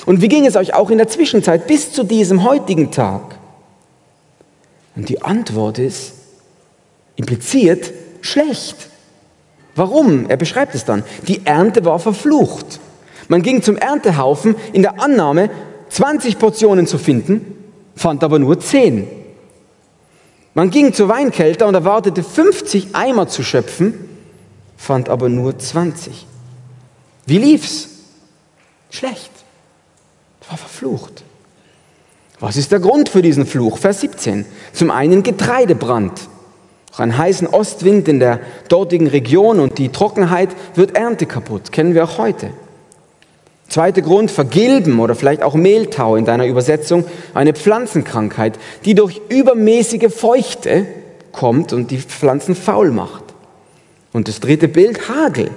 Und 0.07 0.23
wie 0.23 0.29
ging 0.29 0.47
es 0.47 0.57
euch 0.57 0.73
auch 0.73 0.89
in 0.89 0.97
der 0.97 1.09
Zwischenzeit 1.09 1.67
bis 1.67 1.93
zu 1.93 2.05
diesem 2.05 2.43
heutigen 2.43 2.91
Tag? 2.91 3.39
Und 4.97 5.11
die 5.11 5.21
Antwort 5.21 5.79
ist 5.79 6.15
impliziert 7.17 7.93
schlecht. 8.23 8.89
Warum? 9.75 10.31
Er 10.31 10.39
beschreibt 10.39 10.75
es 10.75 10.87
dann. 10.87 11.05
Die 11.29 11.45
Ernte 11.45 11.85
war 11.85 11.99
verflucht. 11.99 12.81
Man 13.31 13.43
ging 13.43 13.63
zum 13.63 13.77
Erntehaufen 13.77 14.57
in 14.73 14.83
der 14.83 15.01
Annahme, 15.01 15.51
20 15.89 16.37
Portionen 16.37 16.89
zu 16.89 16.99
finden, 16.99 17.65
fand 17.95 18.25
aber 18.25 18.41
nur 18.41 18.59
10. 18.59 19.07
Man 20.53 20.71
ging 20.71 20.93
zur 20.93 21.09
Weinkelter 21.09 21.69
und 21.69 21.77
erwartete 21.77 22.25
50 22.25 22.97
Eimer 22.97 23.29
zu 23.29 23.45
schöpfen, 23.45 23.95
fand 24.77 25.09
aber 25.09 25.29
nur 25.29 25.57
20. 25.57 26.27
Wie 27.25 27.39
lief's? 27.39 27.89
Schlecht. 28.91 29.31
War 30.49 30.59
verflucht. 30.59 31.23
Was 32.41 32.57
ist 32.57 32.73
der 32.73 32.81
Grund 32.81 33.11
für 33.11 33.23
diesen 33.23 33.47
Fluch? 33.47 33.79
Vers 33.79 34.01
17. 34.01 34.45
Zum 34.73 34.91
einen 34.91 35.23
Getreidebrand. 35.23 36.21
Auch 36.93 36.99
ein 36.99 37.17
heißen 37.17 37.47
Ostwind 37.47 38.09
in 38.09 38.19
der 38.19 38.41
dortigen 38.69 39.07
Region 39.07 39.61
und 39.61 39.79
die 39.79 39.91
Trockenheit 39.91 40.49
wird 40.75 40.97
Ernte 40.97 41.27
kaputt. 41.27 41.71
Kennen 41.71 41.95
wir 41.95 42.03
auch 42.03 42.19
heute. 42.19 42.51
Zweiter 43.71 44.03
Grund, 44.03 44.33
Vergilben 44.33 44.99
oder 44.99 45.15
vielleicht 45.15 45.43
auch 45.43 45.55
Mehltau 45.55 46.17
in 46.17 46.25
deiner 46.25 46.45
Übersetzung, 46.47 47.05
eine 47.35 47.55
Pflanzenkrankheit, 47.55 48.59
die 48.85 48.97
durch 48.97 49.23
übermäßige 49.29 50.13
Feuchte 50.13 50.87
kommt 51.31 51.73
und 51.73 51.93
die 51.93 51.99
Pflanzen 51.99 52.57
faul 52.57 52.91
macht. 52.91 53.23
Und 54.13 54.27
das 54.27 54.41
dritte 54.41 54.67
Bild, 54.67 55.09
Hagel, 55.09 55.53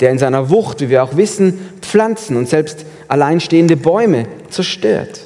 der 0.00 0.10
in 0.10 0.18
seiner 0.18 0.48
Wucht, 0.48 0.80
wie 0.80 0.88
wir 0.88 1.04
auch 1.04 1.18
wissen, 1.18 1.60
Pflanzen 1.82 2.38
und 2.38 2.48
selbst 2.48 2.86
alleinstehende 3.08 3.76
Bäume 3.76 4.24
zerstört. 4.48 5.20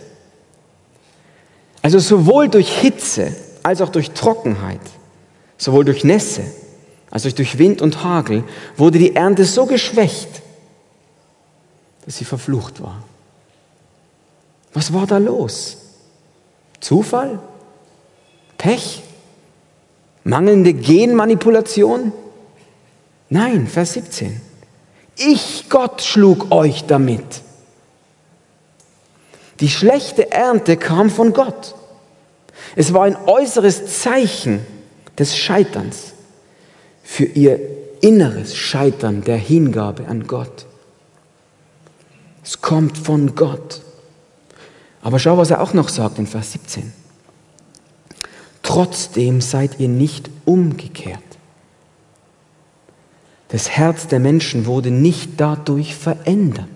Also 1.83 2.01
sowohl 2.01 2.49
durch 2.49 2.81
Hitze 2.81 3.33
als 3.62 3.81
auch 3.81 3.90
durch 3.90 4.11
Trockenheit, 4.11 4.81
sowohl 5.57 5.85
durch 5.85 6.03
Nässe 6.03 6.42
als 7.12 7.25
auch 7.27 7.33
durch 7.33 7.59
Wind 7.59 7.81
und 7.81 8.03
Hagel 8.03 8.42
wurde 8.77 8.99
die 8.99 9.14
Ernte 9.14 9.44
so 9.44 9.66
geschwächt, 9.66 10.42
dass 12.05 12.17
sie 12.17 12.25
verflucht 12.25 12.83
war. 12.83 13.03
Was 14.73 14.93
war 14.93 15.07
da 15.07 15.19
los? 15.19 15.79
Zufall? 16.81 17.38
Pech? 18.59 19.03
Mangelnde 20.25 20.75
Genmanipulation? 20.75 22.12
Nein, 23.29 23.67
Vers 23.67 23.95
17. 23.95 24.40
Ich, 25.17 25.67
Gott, 25.69 26.03
schlug 26.03 26.51
euch 26.51 26.85
damit. 26.87 27.43
Die 29.61 29.69
schlechte 29.69 30.33
Ernte 30.33 30.77
kam 30.77 31.11
von 31.11 31.33
Gott. 31.33 31.75
Es 32.75 32.93
war 32.93 33.05
ein 33.05 33.17
äußeres 33.27 34.01
Zeichen 34.01 34.67
des 35.19 35.37
Scheiterns 35.37 36.14
für 37.05 37.25
ihr 37.25 37.61
inneres 38.01 38.57
Scheitern 38.57 39.23
der 39.23 39.37
Hingabe 39.37 40.07
an 40.09 40.27
Gott. 40.27 40.67
Es 42.45 42.61
kommt 42.61 42.99
von 42.99 43.35
Gott. 43.35 43.81
Aber 45.03 45.19
schau, 45.19 45.39
was 45.39 45.51
er 45.51 45.61
auch 45.63 45.73
noch 45.73 45.89
sagt 45.89 46.19
in 46.19 46.27
Vers 46.27 46.53
17. 46.53 46.93
Trotzdem 48.63 49.41
seid 49.41 49.81
ihr 49.81 49.89
nicht 49.89 50.31
umgekehrt. 50.45 51.21
Das 53.49 53.71
Herz 53.71 54.09
der 54.09 54.21
Menschen 54.21 54.67
wurde 54.67 54.91
nicht 54.91 55.33
dadurch 55.37 55.95
verändert. 55.95 56.69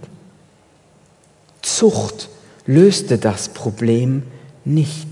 Zucht 1.63 2.29
löste 2.67 3.19
das 3.19 3.49
Problem 3.49 4.23
nicht. 4.65 5.09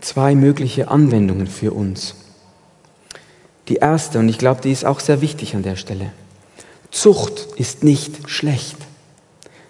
Zwei 0.00 0.34
mögliche 0.34 0.88
Anwendungen 0.88 1.46
für 1.46 1.72
uns. 1.72 2.14
Die 3.68 3.76
erste, 3.76 4.18
und 4.18 4.28
ich 4.28 4.38
glaube, 4.38 4.62
die 4.62 4.72
ist 4.72 4.84
auch 4.84 5.00
sehr 5.00 5.20
wichtig 5.20 5.54
an 5.54 5.62
der 5.62 5.76
Stelle. 5.76 6.12
Zucht 6.90 7.48
ist 7.56 7.84
nicht 7.84 8.28
schlecht, 8.30 8.76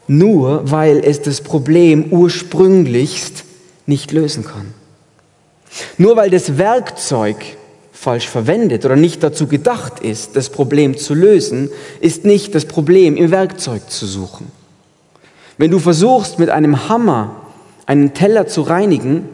nur 0.06 0.70
weil 0.70 0.98
es 1.04 1.20
das 1.20 1.40
Problem 1.40 2.12
ursprünglichst 2.12 3.44
nicht 3.86 4.12
lösen 4.12 4.44
kann. 4.44 4.72
Nur 5.96 6.16
weil 6.16 6.30
das 6.30 6.58
Werkzeug 6.58 7.36
falsch 7.92 8.28
verwendet 8.28 8.84
oder 8.84 8.94
nicht 8.94 9.22
dazu 9.24 9.48
gedacht 9.48 10.00
ist, 10.00 10.36
das 10.36 10.50
Problem 10.50 10.96
zu 10.96 11.14
lösen, 11.14 11.68
ist 12.00 12.24
nicht 12.24 12.54
das 12.54 12.64
Problem 12.64 13.16
im 13.16 13.32
Werkzeug 13.32 13.90
zu 13.90 14.06
suchen. 14.06 14.52
Wenn 15.56 15.72
du 15.72 15.80
versuchst, 15.80 16.38
mit 16.38 16.50
einem 16.50 16.88
Hammer 16.88 17.42
einen 17.86 18.14
Teller 18.14 18.46
zu 18.46 18.62
reinigen, 18.62 19.28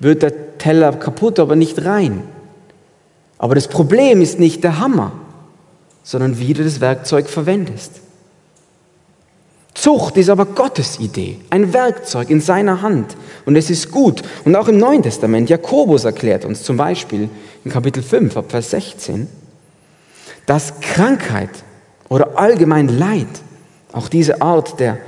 wird 0.00 0.22
der 0.22 0.58
Teller 0.58 0.92
kaputt, 0.94 1.38
aber 1.38 1.54
nicht 1.54 1.84
rein. 1.84 2.24
Aber 3.38 3.54
das 3.54 3.68
Problem 3.68 4.22
ist 4.22 4.38
nicht 4.38 4.64
der 4.64 4.78
Hammer, 4.78 5.12
sondern 6.02 6.38
wie 6.38 6.54
du 6.54 6.64
das 6.64 6.80
Werkzeug 6.80 7.28
verwendest. 7.28 8.00
Zucht 9.74 10.16
ist 10.16 10.30
aber 10.30 10.46
Gottes 10.46 10.98
Idee, 11.00 11.38
ein 11.50 11.74
Werkzeug 11.74 12.30
in 12.30 12.40
seiner 12.40 12.80
Hand. 12.80 13.14
Und 13.44 13.56
es 13.56 13.68
ist 13.68 13.90
gut. 13.90 14.22
Und 14.44 14.56
auch 14.56 14.68
im 14.68 14.78
Neuen 14.78 15.02
Testament, 15.02 15.50
Jakobus 15.50 16.04
erklärt 16.04 16.46
uns 16.46 16.62
zum 16.62 16.78
Beispiel 16.78 17.28
in 17.62 17.70
Kapitel 17.70 18.02
5, 18.02 18.36
ab 18.38 18.46
Vers 18.48 18.70
16, 18.70 19.28
dass 20.46 20.80
Krankheit 20.80 21.50
oder 22.08 22.38
allgemein 22.38 22.88
Leid, 22.88 23.28
auch 23.92 24.08
diese 24.08 24.40
Art 24.40 24.80
der 24.80 24.98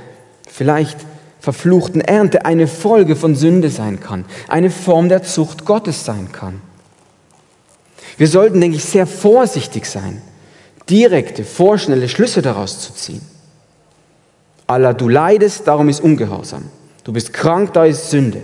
vielleicht 0.47 0.99
verfluchten 1.39 2.01
Ernte, 2.01 2.45
eine 2.45 2.67
Folge 2.67 3.15
von 3.15 3.35
Sünde 3.35 3.69
sein 3.69 3.99
kann, 3.99 4.25
eine 4.47 4.69
Form 4.69 5.09
der 5.09 5.23
Zucht 5.23 5.65
Gottes 5.65 6.05
sein 6.05 6.31
kann. 6.31 6.61
Wir 8.19 8.27
sollten, 8.27 8.59
denke 8.59 8.75
ich, 8.75 8.83
sehr 8.83 9.07
vorsichtig 9.07 9.85
sein, 9.85 10.21
direkte, 10.89 11.45
vorschnelle 11.45 12.09
Schlüsse 12.09 12.41
daraus 12.41 12.81
zu 12.81 12.93
ziehen. 12.93 13.21
Allah, 14.67 14.91
du 14.91 15.07
leidest, 15.07 15.65
darum 15.65 15.87
ist 15.87 16.01
Ungehorsam. 16.01 16.65
Du 17.05 17.13
bist 17.13 17.31
krank, 17.31 17.71
da 17.71 17.85
ist 17.85 18.09
Sünde. 18.09 18.41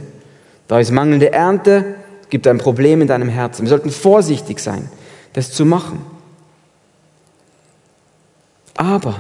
Da 0.69 0.79
ist 0.79 0.91
mangelnde 0.91 1.33
Ernte, 1.33 1.95
gibt 2.29 2.47
ein 2.47 2.57
Problem 2.57 3.01
in 3.01 3.09
deinem 3.09 3.27
Herzen. 3.27 3.63
Wir 3.63 3.69
sollten 3.69 3.91
vorsichtig 3.91 4.59
sein, 4.59 4.89
das 5.33 5.51
zu 5.51 5.65
machen. 5.65 5.99
Aber 8.75 9.19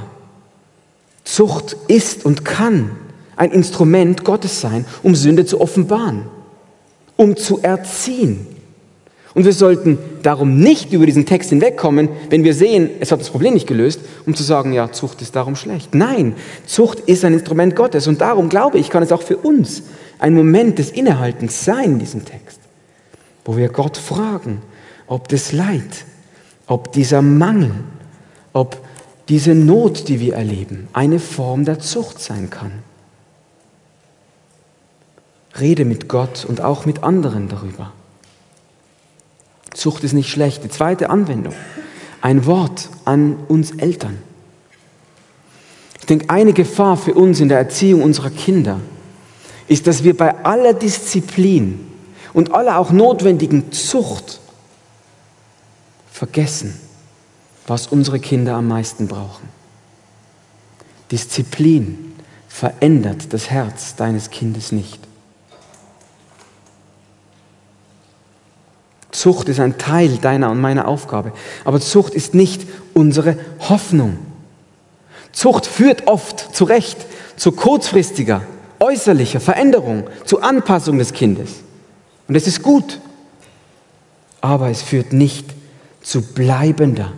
Zucht 1.25 1.75
ist 1.89 2.23
und 2.23 2.45
kann 2.45 2.91
ein 3.35 3.51
Instrument 3.51 4.23
Gottes 4.23 4.61
sein, 4.61 4.85
um 5.03 5.15
Sünde 5.15 5.45
zu 5.45 5.59
offenbaren, 5.59 6.27
um 7.17 7.35
zu 7.35 7.61
erziehen. 7.61 8.54
Und 9.35 9.43
wir 9.43 9.51
sollten 9.51 9.97
darum 10.23 10.57
nicht 10.57 10.93
über 10.93 11.05
diesen 11.05 11.25
Text 11.25 11.49
hinwegkommen, 11.49 12.07
wenn 12.29 12.45
wir 12.45 12.53
sehen, 12.53 12.89
es 13.01 13.11
hat 13.11 13.19
das 13.19 13.29
Problem 13.29 13.53
nicht 13.53 13.67
gelöst, 13.67 13.99
um 14.25 14.33
zu 14.33 14.43
sagen, 14.43 14.71
ja, 14.71 14.93
Zucht 14.93 15.21
ist 15.21 15.35
darum 15.35 15.57
schlecht. 15.57 15.93
Nein, 15.93 16.35
Zucht 16.65 17.01
ist 17.01 17.25
ein 17.25 17.33
Instrument 17.33 17.75
Gottes 17.75 18.07
und 18.07 18.21
darum 18.21 18.47
glaube 18.47 18.77
ich, 18.79 18.89
kann 18.89 19.03
es 19.03 19.11
auch 19.11 19.21
für 19.21 19.35
uns 19.35 19.83
ein 20.19 20.33
Moment 20.33 20.79
des 20.79 20.89
Innehaltens 20.89 21.65
sein 21.65 21.91
in 21.91 21.99
diesem 21.99 22.23
Text, 22.23 22.61
wo 23.43 23.57
wir 23.57 23.67
Gott 23.67 23.97
fragen, 23.97 24.61
ob 25.05 25.27
das 25.27 25.51
Leid, 25.51 26.05
ob 26.65 26.93
dieser 26.93 27.21
Mangel, 27.21 27.71
ob 28.53 28.77
diese 29.27 29.53
Not, 29.53 30.07
die 30.07 30.21
wir 30.21 30.35
erleben, 30.35 30.87
eine 30.93 31.19
Form 31.19 31.65
der 31.65 31.79
Zucht 31.79 32.21
sein 32.21 32.49
kann. 32.49 32.71
Rede 35.59 35.83
mit 35.83 36.07
Gott 36.07 36.45
und 36.47 36.61
auch 36.61 36.85
mit 36.85 37.03
anderen 37.03 37.49
darüber. 37.49 37.91
Zucht 39.75 40.03
ist 40.03 40.13
nicht 40.13 40.29
schlecht. 40.29 40.63
Die 40.63 40.69
zweite 40.69 41.09
Anwendung, 41.09 41.53
ein 42.21 42.45
Wort 42.45 42.89
an 43.03 43.37
uns 43.47 43.71
Eltern. 43.71 44.17
Ich 45.99 46.05
denke, 46.05 46.29
eine 46.29 46.53
Gefahr 46.53 46.97
für 46.97 47.13
uns 47.13 47.39
in 47.39 47.49
der 47.49 47.57
Erziehung 47.57 48.03
unserer 48.03 48.29
Kinder 48.29 48.79
ist, 49.67 49.87
dass 49.87 50.03
wir 50.03 50.15
bei 50.15 50.43
aller 50.45 50.73
Disziplin 50.73 51.87
und 52.33 52.53
aller 52.53 52.77
auch 52.77 52.91
notwendigen 52.91 53.71
Zucht 53.71 54.39
vergessen, 56.11 56.79
was 57.67 57.87
unsere 57.87 58.19
Kinder 58.19 58.55
am 58.55 58.67
meisten 58.67 59.07
brauchen. 59.07 59.49
Disziplin 61.11 62.13
verändert 62.47 63.33
das 63.33 63.49
Herz 63.49 63.95
deines 63.95 64.29
Kindes 64.29 64.71
nicht. 64.71 64.99
Zucht 69.15 69.49
ist 69.49 69.59
ein 69.59 69.77
Teil 69.77 70.17
deiner 70.17 70.51
und 70.51 70.59
meiner 70.59 70.87
Aufgabe. 70.87 71.31
Aber 71.63 71.79
Zucht 71.79 72.13
ist 72.13 72.33
nicht 72.33 72.67
unsere 72.93 73.37
Hoffnung. 73.59 74.17
Zucht 75.31 75.65
führt 75.65 76.07
oft 76.07 76.55
zu 76.55 76.65
Recht 76.65 76.97
zu 77.37 77.51
kurzfristiger, 77.51 78.41
äußerlicher 78.79 79.39
Veränderung, 79.39 80.03
zu 80.25 80.41
Anpassung 80.41 80.97
des 80.97 81.13
Kindes. 81.13 81.55
Und 82.27 82.35
es 82.35 82.47
ist 82.47 82.61
gut. 82.61 82.99
Aber 84.41 84.69
es 84.69 84.81
führt 84.81 85.13
nicht 85.13 85.47
zu 86.01 86.21
bleibender 86.21 87.13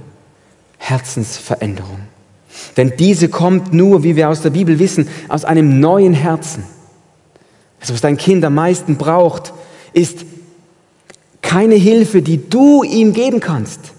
Herzensveränderung. 0.78 2.00
Denn 2.78 2.94
diese 2.98 3.28
kommt 3.28 3.74
nur, 3.74 4.04
wie 4.04 4.16
wir 4.16 4.30
aus 4.30 4.42
der 4.42 4.52
Bibel 4.52 4.80
wissen, 4.80 5.08
aus 5.28 5.46
einem 5.46 5.80
neuen 5.80 6.14
Herzen. 6.14 6.64
Also 7.82 7.94
was 7.94 8.02
dein 8.02 8.18
Kind 8.18 8.46
am 8.46 8.56
meisten 8.56 8.98
braucht, 8.98 9.54
ist 9.94 10.26
keine 11.48 11.76
Hilfe, 11.76 12.22
die 12.22 12.50
du 12.50 12.84
ihm 12.84 13.14
geben 13.14 13.40
kannst 13.40 13.94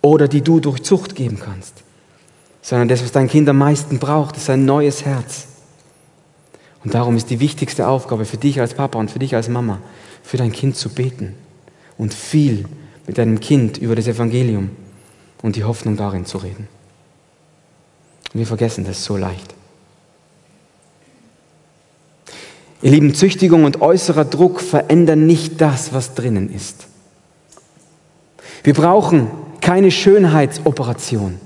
oder 0.00 0.28
die 0.28 0.42
du 0.42 0.60
durch 0.60 0.80
Zucht 0.80 1.16
geben 1.16 1.40
kannst, 1.40 1.74
sondern 2.62 2.86
das, 2.86 3.02
was 3.02 3.10
dein 3.10 3.28
Kind 3.28 3.48
am 3.48 3.58
meisten 3.58 3.98
braucht, 3.98 4.36
ist 4.36 4.48
ein 4.48 4.64
neues 4.64 5.04
Herz. 5.04 5.48
Und 6.84 6.94
darum 6.94 7.16
ist 7.16 7.30
die 7.30 7.40
wichtigste 7.40 7.88
Aufgabe 7.88 8.24
für 8.24 8.36
dich 8.36 8.60
als 8.60 8.74
Papa 8.74 8.96
und 8.96 9.10
für 9.10 9.18
dich 9.18 9.34
als 9.34 9.48
Mama, 9.48 9.78
für 10.22 10.36
dein 10.36 10.52
Kind 10.52 10.76
zu 10.76 10.90
beten 10.90 11.34
und 11.98 12.14
viel 12.14 12.64
mit 13.08 13.18
deinem 13.18 13.40
Kind 13.40 13.78
über 13.78 13.96
das 13.96 14.06
Evangelium 14.06 14.70
und 15.42 15.56
die 15.56 15.64
Hoffnung 15.64 15.96
darin 15.96 16.26
zu 16.26 16.38
reden. 16.38 16.68
wir 18.32 18.46
vergessen 18.46 18.84
das 18.84 19.04
so 19.04 19.16
leicht. 19.16 19.52
Ihr 22.82 22.92
Lieben, 22.92 23.14
Züchtigung 23.14 23.64
und 23.64 23.82
äußerer 23.82 24.24
Druck 24.24 24.60
verändern 24.60 25.26
nicht 25.26 25.60
das, 25.60 25.92
was 25.92 26.14
drinnen 26.14 26.50
ist. 26.52 26.86
Wir 28.62 28.74
brauchen 28.74 29.30
keine 29.60 29.90
Schönheitsoperation, 29.90 31.38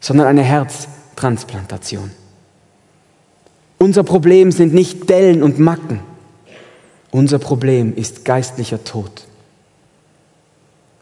sondern 0.00 0.26
eine 0.26 0.42
Herztransplantation. 0.42 2.10
Unser 3.78 4.02
Problem 4.02 4.50
sind 4.50 4.74
nicht 4.74 5.08
Dellen 5.08 5.42
und 5.42 5.58
Macken. 5.58 6.00
Unser 7.10 7.38
Problem 7.38 7.94
ist 7.94 8.24
geistlicher 8.24 8.82
Tod, 8.82 9.26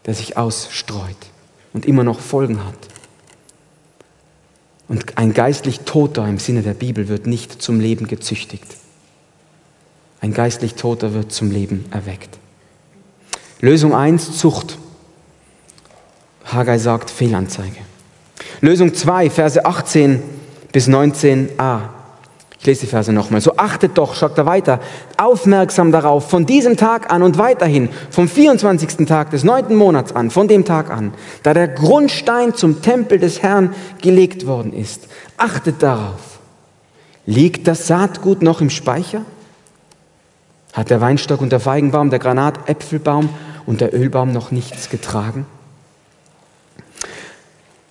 der 0.05 0.15
sich 0.15 0.37
ausstreut 0.37 1.17
und 1.73 1.87
immer 1.87 2.05
noch 2.05 2.21
Folgen 2.21 2.67
hat. 2.67 2.75
Und 4.89 5.17
ein 5.17 5.33
geistlich 5.33 5.81
Toter 5.81 6.29
im 6.29 6.39
Sinne 6.39 6.63
der 6.63 6.75
Bibel 6.75 7.09
wird 7.09 7.27
nicht 7.27 7.63
zum 7.63 7.81
Leben 7.81 8.09
gezüchtigt. 8.09 8.82
Ein 10.23 10.33
geistlich 10.33 10.77
Toter 10.77 11.15
wird 11.15 11.33
zum 11.33 11.51
Leben 11.51 11.85
erweckt. 11.91 12.39
Lösung 13.61 13.93
1, 13.93 14.39
Zucht. 14.39 14.79
Haggai 16.45 16.79
sagt 16.79 17.11
Fehlanzeige. 17.11 17.81
Lösung 18.61 18.95
2, 18.95 19.31
Verse 19.31 19.65
18 19.65 20.23
bis 20.71 20.89
19a. 20.89 21.81
Ich 22.61 22.67
lese 22.67 22.83
die 22.83 22.87
Verse 22.87 23.13
nochmal. 23.13 23.41
So 23.41 23.57
achtet 23.57 23.99
doch, 23.99 24.15
sagt 24.15 24.39
er 24.39 24.47
weiter, 24.47 24.79
aufmerksam 25.17 25.91
darauf, 25.91 26.31
von 26.31 26.47
diesem 26.47 26.77
Tag 26.77 27.13
an 27.13 27.25
und 27.25 27.37
weiterhin, 27.37 27.89
vom 28.11 28.29
24. 28.29 29.05
Tag 29.09 29.31
des 29.31 29.43
neunten 29.43 29.75
Monats 29.75 30.15
an, 30.15 30.31
von 30.31 30.47
dem 30.47 30.65
Tag 30.65 30.89
an, 30.93 31.15
da 31.43 31.53
der 31.53 31.67
Grundstein 31.67 32.55
zum 32.55 32.81
Tempel 32.81 33.19
des 33.19 33.43
Herrn 33.43 33.75
gelegt 34.01 34.47
worden 34.47 34.73
ist. 34.73 35.09
Achtet 35.37 35.83
darauf. 35.83 36.39
Liegt 37.27 37.67
das 37.67 37.89
Saatgut 37.89 38.43
noch 38.43 38.61
im 38.61 38.71
Speicher? 38.71 39.23
Hat 40.73 40.91
der 40.91 41.01
Weinstock 41.01 41.41
und 41.41 41.53
der 41.53 41.61
Feigenbaum, 41.61 42.11
der 42.11 42.19
Granatäpfelbaum 42.19 43.29
und 43.67 43.81
der 43.81 43.95
Ölbaum 43.95 44.33
noch 44.33 44.51
nichts 44.51 44.89
getragen? 44.89 45.47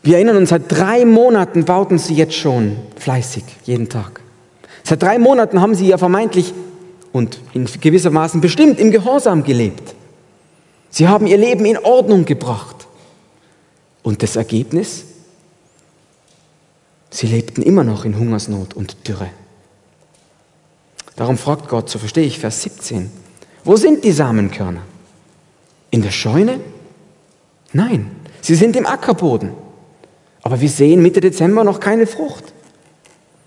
Wir 0.03 0.15
erinnern 0.15 0.37
uns, 0.37 0.49
seit 0.49 0.71
drei 0.71 1.05
Monaten 1.05 1.65
bauten 1.65 1.99
sie 1.99 2.15
jetzt 2.15 2.33
schon 2.33 2.77
fleißig, 2.97 3.43
jeden 3.65 3.87
Tag. 3.87 4.21
Seit 4.83 5.03
drei 5.03 5.19
Monaten 5.19 5.61
haben 5.61 5.75
sie 5.75 5.87
ja 5.87 5.99
vermeintlich 5.99 6.53
und 7.11 7.39
in 7.53 7.65
gewissermaßen 7.65 8.41
bestimmt 8.41 8.79
im 8.79 8.89
Gehorsam 8.89 9.43
gelebt. 9.43 9.93
Sie 10.89 11.07
haben 11.07 11.27
ihr 11.27 11.37
Leben 11.37 11.65
in 11.65 11.77
Ordnung 11.77 12.25
gebracht. 12.25 12.87
Und 14.03 14.23
das 14.23 14.35
Ergebnis? 14.35 15.05
Sie 17.11 17.27
lebten 17.27 17.61
immer 17.61 17.83
noch 17.83 18.05
in 18.05 18.17
Hungersnot 18.17 18.73
und 18.73 19.07
Dürre. 19.07 19.29
Darum 21.21 21.37
fragt 21.37 21.69
Gott, 21.69 21.87
so 21.87 21.99
verstehe 21.99 22.25
ich 22.25 22.39
Vers 22.39 22.63
17, 22.63 23.11
Wo 23.63 23.75
sind 23.75 24.03
die 24.03 24.11
Samenkörner? 24.11 24.81
In 25.91 26.01
der 26.01 26.09
Scheune? 26.09 26.59
Nein, 27.73 28.09
sie 28.41 28.55
sind 28.55 28.75
im 28.75 28.87
Ackerboden. 28.87 29.51
Aber 30.41 30.61
wir 30.61 30.69
sehen 30.69 31.03
Mitte 31.03 31.21
Dezember 31.21 31.63
noch 31.63 31.79
keine 31.79 32.07
Frucht. 32.07 32.45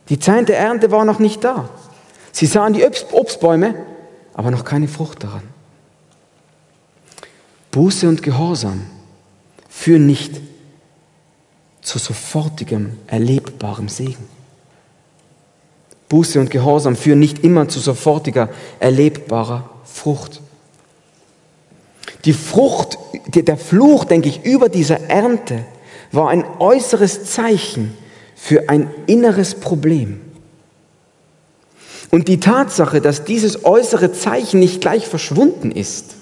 Die 0.09 0.21
Zeit 0.21 0.51
der 0.51 0.59
Ernte 0.61 0.93
war 0.93 1.05
noch 1.05 1.19
nicht 1.19 1.43
da. 1.43 1.69
Sie 2.31 2.47
sahen 2.47 2.75
die 2.75 2.85
Obstbäume, 3.11 3.75
aber 4.35 4.53
noch 4.53 4.65
keine 4.65 4.87
Frucht 4.87 5.25
daran. 5.25 5.43
Buße 7.73 8.09
und 8.09 8.23
Gehorsam 8.23 8.87
führen 9.69 10.07
nicht 10.07 10.41
zu 11.83 11.99
sofortigem, 11.99 13.01
erlebbarem 13.09 13.89
Segen. 13.89 14.29
Buße 16.09 16.39
und 16.39 16.51
Gehorsam 16.51 16.97
führen 16.97 17.19
nicht 17.19 17.45
immer 17.45 17.69
zu 17.69 17.81
sofortiger, 17.81 18.49
erlebbarer 18.79 19.69
Frucht. 19.85 20.41
Die 22.25 22.33
Frucht, 22.33 22.99
der 23.35 23.57
Fluch, 23.57 24.05
denke 24.05 24.29
ich, 24.29 24.45
über 24.45 24.69
dieser 24.69 25.09
Ernte 25.09 25.65
war 26.13 26.29
ein 26.29 26.45
äußeres 26.59 27.25
Zeichen 27.25 27.97
für 28.37 28.69
ein 28.69 28.91
inneres 29.07 29.55
Problem. 29.55 30.21
Und 32.11 32.29
die 32.29 32.41
Tatsache, 32.41 33.01
dass 33.01 33.25
dieses 33.25 33.65
äußere 33.65 34.13
Zeichen 34.13 34.61
nicht 34.61 34.81
gleich 34.81 35.09
verschwunden 35.09 35.73
ist, 35.73 36.15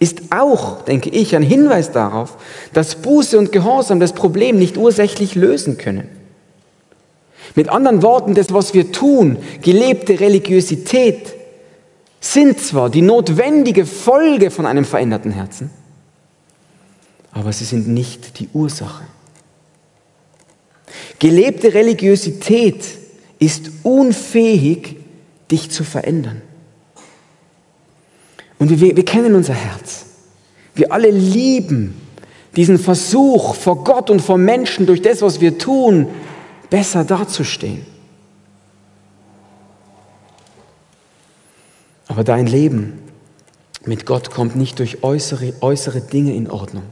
ist 0.00 0.20
auch, 0.30 0.82
denke 0.82 1.10
ich, 1.10 1.34
ein 1.34 1.42
Hinweis 1.42 1.92
darauf, 1.92 2.36
dass 2.72 2.96
Buße 2.96 3.38
und 3.38 3.52
Gehorsam 3.52 4.00
das 4.00 4.12
Problem 4.12 4.58
nicht 4.58 4.76
ursächlich 4.76 5.34
lösen 5.34 5.78
können. 5.78 6.08
Mit 7.54 7.68
anderen 7.68 8.02
Worten, 8.02 8.34
das, 8.34 8.52
was 8.52 8.74
wir 8.74 8.92
tun, 8.92 9.38
gelebte 9.62 10.20
Religiosität, 10.20 11.34
sind 12.20 12.58
zwar 12.60 12.90
die 12.90 13.02
notwendige 13.02 13.86
Folge 13.86 14.50
von 14.50 14.66
einem 14.66 14.84
veränderten 14.84 15.30
Herzen, 15.30 15.70
aber 17.32 17.52
sie 17.52 17.64
sind 17.64 17.88
nicht 17.88 18.40
die 18.40 18.48
Ursache. 18.52 19.04
Gelebte 21.18 21.74
Religiosität 21.74 22.84
ist 23.38 23.70
unfähig, 23.82 24.96
dich 25.50 25.70
zu 25.70 25.84
verändern. 25.84 26.42
Und 28.58 28.80
wir, 28.80 28.96
wir 28.96 29.04
kennen 29.04 29.34
unser 29.34 29.54
Herz. 29.54 30.06
Wir 30.74 30.92
alle 30.92 31.10
lieben 31.10 32.00
diesen 32.56 32.78
Versuch, 32.78 33.54
vor 33.54 33.84
Gott 33.84 34.10
und 34.10 34.20
vor 34.20 34.38
Menschen 34.38 34.86
durch 34.86 35.02
das, 35.02 35.22
was 35.22 35.40
wir 35.40 35.58
tun, 35.58 36.08
besser 36.70 37.04
dazustehen. 37.04 37.86
Aber 42.08 42.24
dein 42.24 42.46
Leben 42.46 42.98
mit 43.84 44.06
Gott 44.06 44.30
kommt 44.30 44.56
nicht 44.56 44.78
durch 44.78 45.02
äußere, 45.02 45.54
äußere 45.60 46.00
Dinge 46.00 46.34
in 46.34 46.50
Ordnung, 46.50 46.84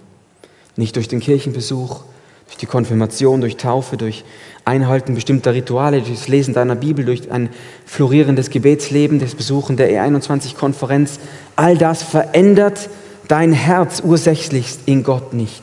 nicht 0.76 0.96
durch 0.96 1.08
den 1.08 1.20
Kirchenbesuch, 1.20 2.02
durch 2.46 2.56
die 2.58 2.66
Konfirmation, 2.66 3.40
durch 3.40 3.56
Taufe, 3.56 3.96
durch 3.96 4.24
Einhalten 4.64 5.14
bestimmter 5.14 5.52
Rituale, 5.52 6.00
durch 6.00 6.18
das 6.18 6.28
Lesen 6.28 6.54
deiner 6.54 6.76
Bibel, 6.76 7.04
durch 7.04 7.30
ein 7.30 7.50
florierendes 7.84 8.50
Gebetsleben, 8.50 9.18
das 9.18 9.34
Besuchen 9.34 9.76
der 9.76 9.90
E21-Konferenz. 9.90 11.18
All 11.56 11.76
das 11.76 12.02
verändert 12.02 12.88
dein 13.26 13.52
Herz 13.52 14.00
ursächlichst 14.04 14.80
in 14.86 15.02
Gott 15.02 15.34
nicht. 15.34 15.62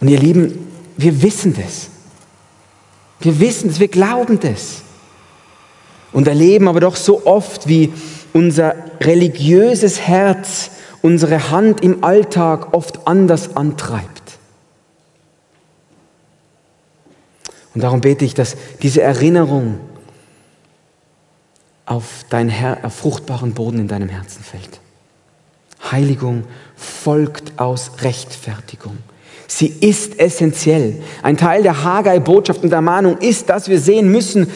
Und 0.00 0.08
ihr 0.08 0.18
Lieben, 0.18 0.69
wir 0.96 1.22
wissen 1.22 1.54
das. 1.54 1.88
Wir 3.20 3.38
wissen 3.40 3.68
das, 3.68 3.80
wir 3.80 3.88
glauben 3.88 4.40
das. 4.40 4.82
Und 6.12 6.26
erleben 6.26 6.68
aber 6.68 6.80
doch 6.80 6.96
so 6.96 7.26
oft, 7.26 7.68
wie 7.68 7.92
unser 8.32 8.74
religiöses 9.00 10.00
Herz 10.00 10.70
unsere 11.02 11.50
Hand 11.50 11.82
im 11.82 12.04
Alltag 12.04 12.74
oft 12.74 13.06
anders 13.06 13.56
antreibt. 13.56 14.20
Und 17.74 17.82
darum 17.82 18.00
bete 18.00 18.24
ich, 18.24 18.34
dass 18.34 18.56
diese 18.82 19.00
Erinnerung 19.00 19.78
auf 21.86 22.24
deinen 22.28 22.50
Her 22.50 22.78
auf 22.82 22.94
fruchtbaren 22.94 23.54
Boden 23.54 23.78
in 23.78 23.88
deinem 23.88 24.08
Herzen 24.08 24.42
fällt. 24.42 24.80
Heiligung 25.90 26.44
folgt 26.76 27.58
aus 27.58 28.02
Rechtfertigung. 28.02 28.98
Sie 29.52 29.66
ist 29.80 30.20
essentiell. 30.20 31.02
Ein 31.24 31.36
Teil 31.36 31.64
der 31.64 31.82
Haggai-Botschaft 31.82 32.62
und 32.62 32.70
der 32.70 32.82
Mahnung 32.82 33.18
ist, 33.18 33.48
dass 33.48 33.68
wir 33.68 33.80
sehen 33.80 34.08
müssen, 34.08 34.46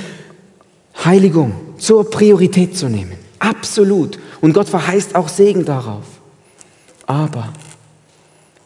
Heiligung 1.04 1.52
zur 1.78 2.08
Priorität 2.08 2.76
zu 2.76 2.88
nehmen. 2.88 3.18
Absolut. 3.40 4.20
Und 4.40 4.52
Gott 4.52 4.68
verheißt 4.68 5.16
auch 5.16 5.28
Segen 5.28 5.64
darauf. 5.64 6.04
Aber 7.06 7.52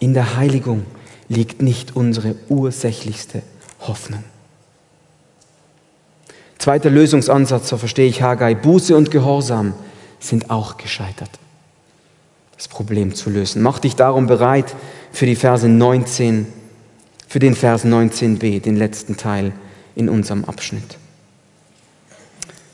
in 0.00 0.12
der 0.12 0.36
Heiligung 0.36 0.84
liegt 1.30 1.62
nicht 1.62 1.96
unsere 1.96 2.34
ursächlichste 2.50 3.40
Hoffnung. 3.80 4.22
Zweiter 6.58 6.90
Lösungsansatz, 6.90 7.70
so 7.70 7.78
verstehe 7.78 8.06
ich 8.06 8.20
Haggai, 8.20 8.54
Buße 8.54 8.94
und 8.94 9.10
Gehorsam 9.10 9.72
sind 10.20 10.50
auch 10.50 10.76
gescheitert, 10.76 11.30
das 12.54 12.68
Problem 12.68 13.14
zu 13.14 13.30
lösen. 13.30 13.62
Mach 13.62 13.78
dich 13.78 13.96
darum 13.96 14.26
bereit 14.26 14.76
für 15.18 15.26
die 15.26 15.35
Verse 15.35 15.68
19, 15.68 16.46
für 17.26 17.40
den 17.40 17.57
Vers 17.57 17.85
19b, 17.85 18.61
den 18.61 18.76
letzten 18.76 19.16
Teil 19.16 19.52
in 19.96 20.09
unserem 20.09 20.44
Abschnitt. 20.44 20.96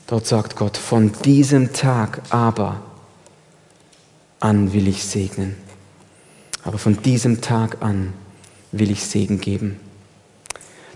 Dort 0.05 0.27
sagt 0.27 0.55
Gott, 0.55 0.77
von 0.77 1.11
diesem 1.23 1.73
Tag 1.73 2.21
aber 2.29 2.83
an 4.39 4.73
will 4.73 4.87
ich 4.87 5.03
segnen. 5.03 5.55
Aber 6.63 6.77
von 6.77 7.01
diesem 7.01 7.41
Tag 7.41 7.77
an 7.81 8.13
will 8.71 8.91
ich 8.91 9.03
Segen 9.03 9.41
geben. 9.41 9.79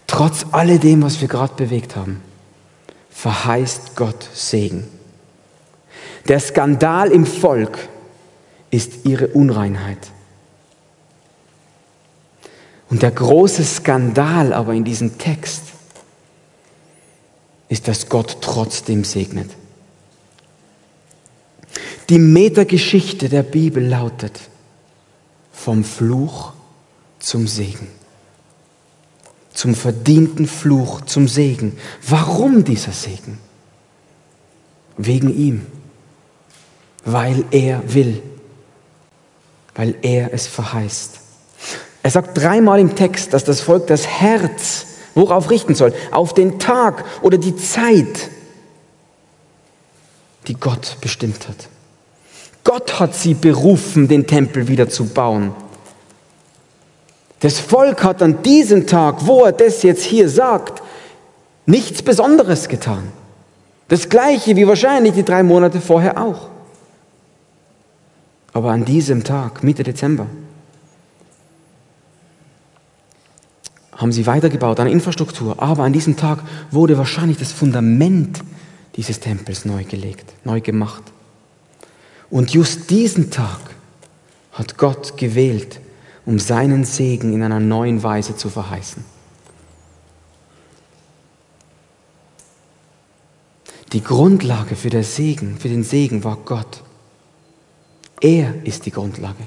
Trotz 0.06 0.46
alledem, 0.52 1.02
was 1.02 1.20
wir 1.20 1.30
gerade 1.30 1.56
bewegt 1.56 1.96
haben, 1.96 2.22
verheißt 3.10 3.96
Gott 3.96 4.30
Segen. 4.36 4.84
Der 6.28 6.40
Skandal 6.40 7.12
im 7.12 7.26
Volk 7.26 7.80
ist 8.70 9.08
ihre 9.08 9.30
Unreinheit. 9.30 10.12
Und 12.90 13.04
der 13.04 13.12
große 13.12 13.64
Skandal 13.64 14.52
aber 14.54 14.74
in 14.74 14.84
diesem 14.84 15.18
Text 15.18 15.64
ist, 17.70 17.88
dass 17.88 18.10
Gott 18.10 18.38
trotzdem 18.42 19.04
segnet. 19.04 19.52
Die 22.10 22.18
Metageschichte 22.18 23.30
der 23.30 23.44
Bibel 23.44 23.88
lautet 23.88 24.40
vom 25.52 25.84
Fluch 25.84 26.54
zum 27.20 27.48
Segen. 27.48 27.88
Zum 29.54 29.76
verdienten 29.76 30.48
Fluch 30.48 31.02
zum 31.02 31.28
Segen. 31.28 31.78
Warum 32.08 32.64
dieser 32.64 32.94
Segen? 32.94 33.38
Wegen 34.98 35.36
ihm. 35.36 35.68
Weil 37.06 37.46
er 37.52 37.94
will. 37.94 38.24
Weil 39.76 39.96
er 40.02 40.34
es 40.34 40.48
verheißt. 40.48 41.19
Er 42.04 42.12
sagt 42.12 42.38
dreimal 42.38 42.80
im 42.80 42.96
Text, 42.96 43.34
dass 43.34 43.44
das 43.44 43.62
Volk 43.62 43.88
das 43.88 44.08
Herz 44.08 44.86
worauf 45.20 45.50
richten 45.50 45.76
soll? 45.76 45.94
Auf 46.12 46.34
den 46.34 46.60
Tag 46.60 47.04
oder 47.22 47.38
die 47.38 47.56
Zeit, 47.56 48.30
die 50.48 50.56
Gott 50.56 50.98
bestimmt 51.02 51.48
hat. 51.48 51.68
Gott 52.64 53.00
hat 53.00 53.16
sie 53.16 53.34
berufen, 53.34 54.08
den 54.08 54.28
Tempel 54.28 54.68
wieder 54.68 54.90
zu 54.90 55.06
bauen. 55.06 55.54
Das 57.40 57.60
Volk 57.60 58.04
hat 58.04 58.22
an 58.22 58.44
diesem 58.44 58.86
Tag, 58.86 59.26
wo 59.26 59.46
er 59.46 59.54
das 59.54 59.84
jetzt 59.84 60.04
hier 60.04 60.28
sagt, 60.30 60.84
nichts 61.66 62.02
Besonderes 62.02 62.68
getan. 62.68 63.12
Das 63.88 64.10
gleiche 64.10 64.56
wie 64.56 64.68
wahrscheinlich 64.68 65.14
die 65.14 65.24
drei 65.24 65.42
Monate 65.42 65.80
vorher 65.80 66.22
auch. 66.22 66.50
Aber 68.52 68.72
an 68.72 68.84
diesem 68.84 69.24
Tag, 69.24 69.64
Mitte 69.64 69.84
Dezember, 69.84 70.28
haben 74.00 74.14
sie 74.14 74.26
weitergebaut 74.26 74.80
an 74.80 74.88
Infrastruktur. 74.88 75.62
Aber 75.62 75.84
an 75.84 75.92
diesem 75.92 76.16
Tag 76.16 76.40
wurde 76.72 76.98
wahrscheinlich 76.98 77.38
das 77.38 77.52
Fundament 77.52 78.40
dieses 78.96 79.20
Tempels 79.20 79.66
neu 79.66 79.84
gelegt, 79.84 80.34
neu 80.46 80.62
gemacht. 80.62 81.04
Und 82.30 82.52
just 82.52 82.90
diesen 82.90 83.30
Tag 83.30 83.60
hat 84.54 84.78
Gott 84.78 85.18
gewählt, 85.18 85.82
um 86.26 86.40
seinen 86.40 86.86
Segen 86.86 87.34
in 87.34 87.44
einer 87.44 87.60
neuen 87.60 88.02
Weise 88.02 88.38
zu 88.38 88.50
verheißen. 88.50 89.04
Die 93.92 94.04
Grundlage 94.04 94.76
für, 94.76 94.90
den 94.90 95.04
Segen, 95.04 95.58
für 95.58 95.68
den 95.68 95.84
Segen 95.84 96.24
war 96.24 96.38
Gott. 96.46 96.84
Er 98.22 98.66
ist 98.66 98.86
die 98.86 98.92
Grundlage. 98.92 99.44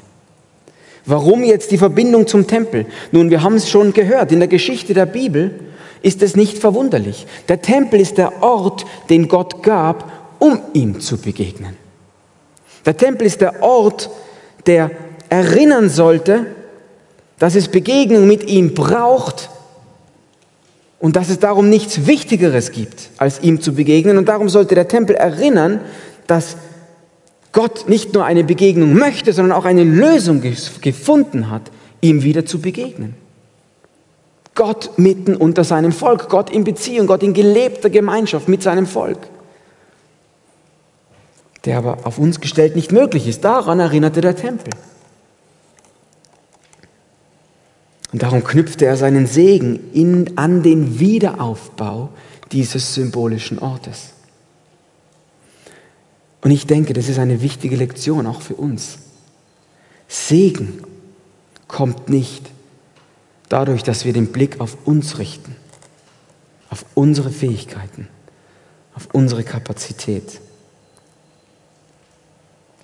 Warum 1.04 1.42
jetzt 1.42 1.70
die 1.70 1.78
Verbindung 1.78 2.26
zum 2.26 2.46
Tempel? 2.46 2.86
Nun, 3.10 3.30
wir 3.30 3.42
haben 3.42 3.56
es 3.56 3.68
schon 3.68 3.92
gehört, 3.92 4.30
in 4.32 4.38
der 4.38 4.48
Geschichte 4.48 4.94
der 4.94 5.06
Bibel 5.06 5.58
ist 6.02 6.22
es 6.22 6.36
nicht 6.36 6.58
verwunderlich. 6.58 7.26
Der 7.48 7.62
Tempel 7.62 8.00
ist 8.00 8.18
der 8.18 8.42
Ort, 8.42 8.84
den 9.08 9.28
Gott 9.28 9.62
gab, 9.62 10.10
um 10.38 10.60
ihm 10.72 11.00
zu 11.00 11.16
begegnen. 11.16 11.76
Der 12.84 12.96
Tempel 12.96 13.26
ist 13.26 13.40
der 13.40 13.62
Ort, 13.62 14.10
der 14.66 14.90
erinnern 15.28 15.88
sollte, 15.88 16.46
dass 17.38 17.54
es 17.54 17.68
Begegnung 17.68 18.26
mit 18.26 18.48
ihm 18.48 18.74
braucht 18.74 19.50
und 21.00 21.16
dass 21.16 21.30
es 21.30 21.40
darum 21.40 21.68
nichts 21.68 22.06
Wichtigeres 22.06 22.70
gibt, 22.70 23.10
als 23.18 23.42
ihm 23.42 23.60
zu 23.60 23.74
begegnen. 23.74 24.18
Und 24.18 24.28
darum 24.28 24.48
sollte 24.48 24.74
der 24.74 24.88
Tempel 24.88 25.16
erinnern, 25.16 25.80
dass 26.26 26.56
Gott 27.52 27.88
nicht 27.88 28.14
nur 28.14 28.24
eine 28.24 28.44
Begegnung 28.44 28.94
möchte, 28.94 29.32
sondern 29.32 29.56
auch 29.56 29.66
eine 29.66 29.84
Lösung 29.84 30.40
gefunden 30.40 31.50
hat, 31.50 31.70
ihm 32.00 32.22
wieder 32.22 32.46
zu 32.46 32.60
begegnen. 32.60 33.14
Gott 34.54 34.98
mitten 34.98 35.36
unter 35.36 35.64
seinem 35.64 35.92
Volk, 35.92 36.28
Gott 36.28 36.50
in 36.50 36.64
Beziehung, 36.64 37.06
Gott 37.06 37.22
in 37.22 37.32
gelebter 37.34 37.90
Gemeinschaft 37.90 38.48
mit 38.48 38.62
seinem 38.62 38.86
Volk, 38.86 39.18
der 41.64 41.78
aber 41.78 41.98
auf 42.04 42.18
uns 42.18 42.40
gestellt 42.40 42.76
nicht 42.76 42.92
möglich 42.92 43.28
ist. 43.28 43.44
Daran 43.44 43.80
erinnerte 43.80 44.20
der 44.20 44.36
Tempel. 44.36 44.70
Und 48.12 48.22
darum 48.22 48.44
knüpfte 48.44 48.84
er 48.84 48.98
seinen 48.98 49.26
Segen 49.26 49.90
in, 49.94 50.36
an 50.36 50.62
den 50.62 51.00
Wiederaufbau 51.00 52.10
dieses 52.52 52.94
symbolischen 52.94 53.58
Ortes. 53.58 54.11
Und 56.42 56.50
ich 56.50 56.66
denke, 56.66 56.92
das 56.92 57.08
ist 57.08 57.18
eine 57.18 57.40
wichtige 57.40 57.76
Lektion 57.76 58.26
auch 58.26 58.42
für 58.42 58.54
uns. 58.54 58.98
Segen 60.08 60.82
kommt 61.68 62.08
nicht 62.10 62.50
dadurch, 63.48 63.82
dass 63.82 64.04
wir 64.04 64.12
den 64.12 64.32
Blick 64.32 64.60
auf 64.60 64.76
uns 64.84 65.18
richten, 65.18 65.56
auf 66.68 66.84
unsere 66.94 67.30
Fähigkeiten, 67.30 68.08
auf 68.94 69.08
unsere 69.12 69.44
Kapazität, 69.44 70.40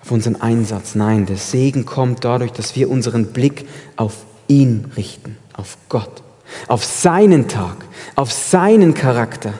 auf 0.01 0.11
unseren 0.11 0.37
Einsatz. 0.41 0.95
Nein, 0.95 1.25
der 1.25 1.37
Segen 1.37 1.85
kommt 1.85 2.23
dadurch, 2.23 2.53
dass 2.53 2.75
wir 2.75 2.89
unseren 2.89 3.33
Blick 3.33 3.67
auf 3.97 4.25
ihn 4.47 4.91
richten, 4.95 5.37
auf 5.53 5.77
Gott, 5.89 6.23
auf 6.69 6.85
seinen 6.85 7.49
Tag, 7.49 7.85
auf 8.15 8.31
seinen 8.31 8.93
Charakter. 8.93 9.53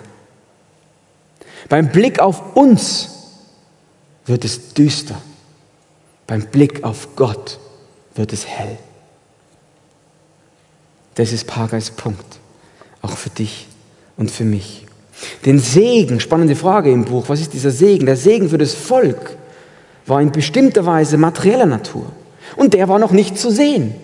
Beim 1.68 1.92
Blick 1.92 2.20
auf 2.20 2.56
uns 2.56 3.19
wird 4.30 4.46
es 4.46 4.74
düster. 4.74 5.22
Beim 6.28 6.44
Blick 6.44 6.84
auf 6.84 7.16
Gott 7.16 7.60
wird 8.16 8.32
es 8.32 8.46
hell. 8.46 8.78
Das 11.16 11.34
ist 11.34 11.48
Pagais 11.48 11.92
Punkt, 11.92 12.40
auch 13.02 13.18
für 13.18 13.30
dich 13.30 13.68
und 14.16 14.32
für 14.32 14.46
mich. 14.46 14.86
Den 15.46 15.60
Segen, 15.60 16.20
spannende 16.20 16.56
Frage 16.56 16.92
im 16.92 17.04
Buch, 17.04 17.26
was 17.28 17.42
ist 17.42 17.54
dieser 17.54 17.72
Segen? 17.72 18.06
Der 18.06 18.16
Segen 18.16 18.50
für 18.50 18.58
das 18.58 18.74
Volk 18.74 19.36
war 20.06 20.22
in 20.22 20.32
bestimmter 20.32 20.86
Weise 20.86 21.18
materieller 21.18 21.66
Natur 21.66 22.06
und 22.56 22.74
der 22.74 22.88
war 22.88 23.00
noch 23.00 23.12
nicht 23.12 23.38
zu 23.38 23.52
sehen. 23.52 23.96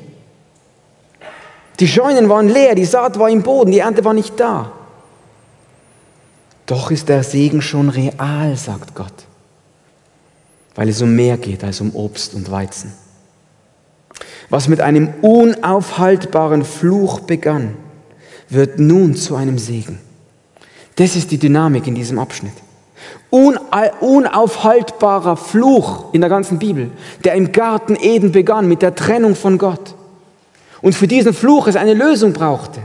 Die 1.80 1.88
Scheunen 1.88 2.30
waren 2.30 2.50
leer, 2.50 2.76
die 2.76 2.86
Saat 2.86 3.20
war 3.20 3.30
im 3.30 3.44
Boden, 3.44 3.72
die 3.72 3.80
Ernte 3.80 4.04
war 4.04 4.14
nicht 4.14 4.40
da. 4.40 4.72
Doch 6.66 6.90
ist 6.90 7.10
der 7.10 7.24
Segen 7.24 7.62
schon 7.62 7.90
real, 7.90 8.56
sagt 8.58 8.96
Gott, 8.96 9.14
weil 10.76 10.90
es 10.90 11.02
um 11.02 11.16
mehr 11.16 11.38
geht 11.38 11.64
als 11.64 11.82
um 11.82 11.96
Obst 11.96 12.34
und 12.34 12.52
Weizen. 12.52 12.94
Was 14.50 14.68
mit 14.68 14.82
einem 14.82 15.14
unaufhaltbaren 15.22 16.64
Fluch 16.64 17.22
begann, 17.22 17.76
wird 18.50 18.80
nun 18.80 19.16
zu 19.16 19.36
einem 19.36 19.58
Segen. 19.58 20.00
Das 20.98 21.16
ist 21.16 21.32
die 21.32 21.40
Dynamik 21.40 21.88
in 21.88 21.96
diesem 21.96 22.20
Abschnitt. 22.20 22.54
Unaufhaltbarer 23.30 25.36
Fluch 25.36 26.14
in 26.14 26.22
der 26.22 26.30
ganzen 26.30 26.60
Bibel, 26.60 26.92
der 27.24 27.34
im 27.34 27.52
Garten 27.52 27.96
Eden 27.96 28.32
begann 28.32 28.68
mit 28.68 28.82
der 28.82 28.96
Trennung 28.96 29.36
von 29.36 29.58
Gott 29.58 29.96
und 30.82 30.96
für 30.96 31.08
diesen 31.08 31.34
Fluch 31.34 31.68
es 31.68 31.76
eine 31.76 31.94
Lösung 31.94 32.34
brauchte, 32.34 32.82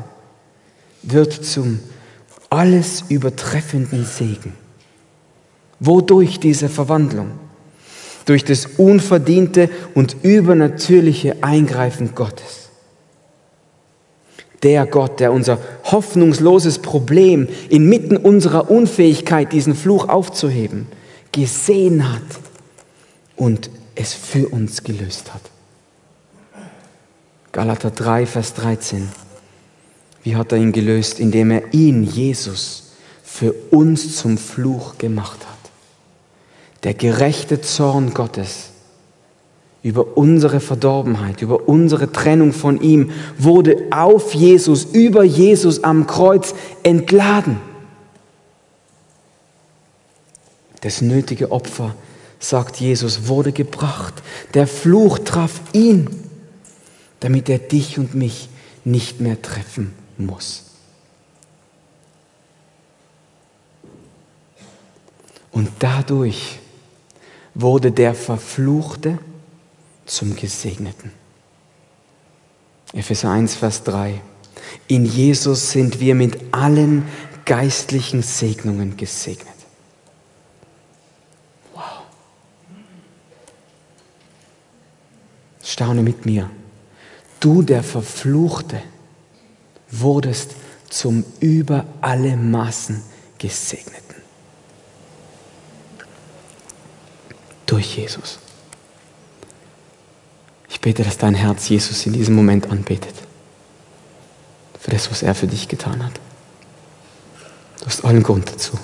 wird 1.02 1.32
zum 1.32 1.80
alles 2.48 3.04
übertreffenden 3.08 4.04
Segen. 4.04 4.54
Wodurch 5.78 6.40
diese 6.40 6.68
Verwandlung? 6.68 7.30
Durch 8.30 8.44
das 8.44 8.66
unverdiente 8.76 9.68
und 9.92 10.18
übernatürliche 10.22 11.42
Eingreifen 11.42 12.14
Gottes. 12.14 12.68
Der 14.62 14.86
Gott, 14.86 15.18
der 15.18 15.32
unser 15.32 15.58
hoffnungsloses 15.82 16.78
Problem 16.78 17.48
inmitten 17.70 18.16
unserer 18.16 18.70
Unfähigkeit, 18.70 19.52
diesen 19.52 19.74
Fluch 19.74 20.08
aufzuheben, 20.08 20.86
gesehen 21.32 22.08
hat 22.12 22.22
und 23.34 23.68
es 23.96 24.14
für 24.14 24.46
uns 24.46 24.84
gelöst 24.84 25.34
hat. 25.34 25.42
Galater 27.50 27.90
3, 27.90 28.26
Vers 28.26 28.54
13. 28.54 29.08
Wie 30.22 30.36
hat 30.36 30.52
er 30.52 30.58
ihn 30.58 30.70
gelöst? 30.70 31.18
Indem 31.18 31.50
er 31.50 31.74
ihn, 31.74 32.04
Jesus, 32.04 32.92
für 33.24 33.52
uns 33.72 34.18
zum 34.18 34.38
Fluch 34.38 34.98
gemacht 34.98 35.40
hat. 35.48 35.49
Der 36.82 36.94
gerechte 36.94 37.60
Zorn 37.60 38.14
Gottes 38.14 38.70
über 39.82 40.16
unsere 40.16 40.60
Verdorbenheit, 40.60 41.42
über 41.42 41.68
unsere 41.68 42.12
Trennung 42.12 42.52
von 42.52 42.80
ihm, 42.80 43.10
wurde 43.38 43.86
auf 43.90 44.34
Jesus, 44.34 44.84
über 44.84 45.24
Jesus 45.24 45.84
am 45.84 46.06
Kreuz 46.06 46.54
entladen. 46.82 47.60
Das 50.82 51.00
nötige 51.00 51.50
Opfer, 51.52 51.94
sagt 52.38 52.76
Jesus, 52.76 53.26
wurde 53.28 53.52
gebracht. 53.52 54.14
Der 54.54 54.66
Fluch 54.66 55.18
traf 55.18 55.60
ihn 55.72 56.08
damit 57.20 57.50
er 57.50 57.58
dich 57.58 57.98
und 57.98 58.14
mich 58.14 58.48
nicht 58.84 59.20
mehr 59.20 59.40
treffen 59.40 59.94
muss. 60.16 60.64
Und 65.52 65.70
dadurch 65.78 66.58
wurde 67.60 67.92
der 67.92 68.14
Verfluchte 68.14 69.18
zum 70.06 70.34
Gesegneten. 70.36 71.12
Epheser 72.92 73.30
1, 73.30 73.54
Vers 73.54 73.84
3. 73.84 74.20
In 74.88 75.04
Jesus 75.04 75.70
sind 75.70 76.00
wir 76.00 76.14
mit 76.14 76.38
allen 76.52 77.04
geistlichen 77.44 78.22
Segnungen 78.22 78.96
gesegnet. 78.96 79.48
Wow. 81.74 82.02
Staune 85.62 86.02
mit 86.02 86.26
mir. 86.26 86.50
Du, 87.38 87.62
der 87.62 87.82
Verfluchte, 87.82 88.82
wurdest 89.90 90.54
zum 90.88 91.24
über 91.40 91.84
alle 92.00 92.36
Maßen 92.36 93.02
Gesegneten. 93.38 94.09
Durch 97.80 97.96
Jesus. 97.96 98.38
Ich 100.68 100.82
bete, 100.82 101.02
dass 101.02 101.16
dein 101.16 101.32
Herz 101.32 101.66
Jesus 101.70 102.04
in 102.04 102.12
diesem 102.12 102.34
Moment 102.34 102.70
anbetet. 102.70 103.14
Für 104.78 104.90
das, 104.90 105.10
was 105.10 105.22
er 105.22 105.34
für 105.34 105.46
dich 105.46 105.66
getan 105.66 106.04
hat. 106.04 106.12
Du 107.78 107.86
hast 107.86 108.04
allen 108.04 108.22
Grund 108.22 108.50
dazu. 108.50 108.78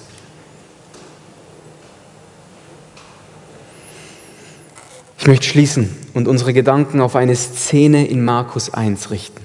Ich 5.19 5.27
möchte 5.27 5.47
schließen 5.47 5.95
und 6.15 6.27
unsere 6.27 6.55
Gedanken 6.55 7.03
auf 7.03 7.17
eine 7.17 7.37
Szene 7.37 8.07
in 8.07 8.25
Markus 8.25 8.73
1 8.73 9.11
richten. 9.11 9.43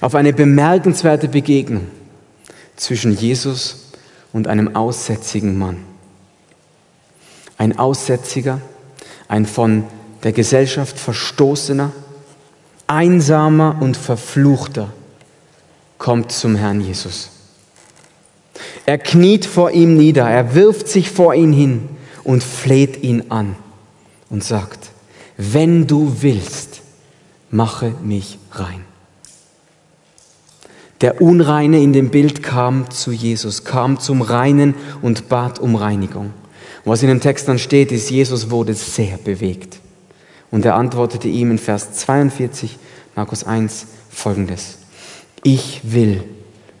Auf 0.00 0.16
eine 0.16 0.32
bemerkenswerte 0.32 1.28
Begegnung 1.28 1.86
zwischen 2.74 3.16
Jesus 3.16 3.92
und 4.32 4.48
einem 4.48 4.74
aussätzigen 4.74 5.56
Mann. 5.56 5.91
Ein 7.62 7.78
Aussätziger, 7.78 8.60
ein 9.28 9.46
von 9.46 9.84
der 10.24 10.32
Gesellschaft 10.32 10.98
verstoßener, 10.98 11.92
einsamer 12.88 13.76
und 13.78 13.96
verfluchter 13.96 14.92
kommt 15.96 16.32
zum 16.32 16.56
Herrn 16.56 16.80
Jesus. 16.80 17.30
Er 18.84 18.98
kniet 18.98 19.46
vor 19.46 19.70
ihm 19.70 19.96
nieder, 19.96 20.28
er 20.28 20.56
wirft 20.56 20.88
sich 20.88 21.08
vor 21.12 21.36
ihn 21.36 21.52
hin 21.52 21.88
und 22.24 22.42
fleht 22.42 23.00
ihn 23.04 23.30
an 23.30 23.54
und 24.28 24.42
sagt, 24.42 24.90
wenn 25.36 25.86
du 25.86 26.16
willst, 26.18 26.82
mache 27.48 27.94
mich 28.02 28.40
rein. 28.50 28.84
Der 31.00 31.22
Unreine 31.22 31.80
in 31.80 31.92
dem 31.92 32.10
Bild 32.10 32.42
kam 32.42 32.90
zu 32.90 33.12
Jesus, 33.12 33.62
kam 33.62 34.00
zum 34.00 34.20
Reinen 34.20 34.74
und 35.00 35.28
bat 35.28 35.60
um 35.60 35.76
Reinigung. 35.76 36.32
Was 36.84 37.02
in 37.02 37.08
dem 37.08 37.20
Text 37.20 37.48
dann 37.48 37.58
steht, 37.58 37.92
ist, 37.92 38.10
Jesus 38.10 38.50
wurde 38.50 38.74
sehr 38.74 39.16
bewegt. 39.18 39.78
Und 40.50 40.64
er 40.64 40.74
antwortete 40.74 41.28
ihm 41.28 41.50
in 41.50 41.58
Vers 41.58 41.92
42, 41.92 42.78
Markus 43.14 43.44
1, 43.44 43.86
folgendes. 44.10 44.78
Ich 45.42 45.80
will, 45.84 46.24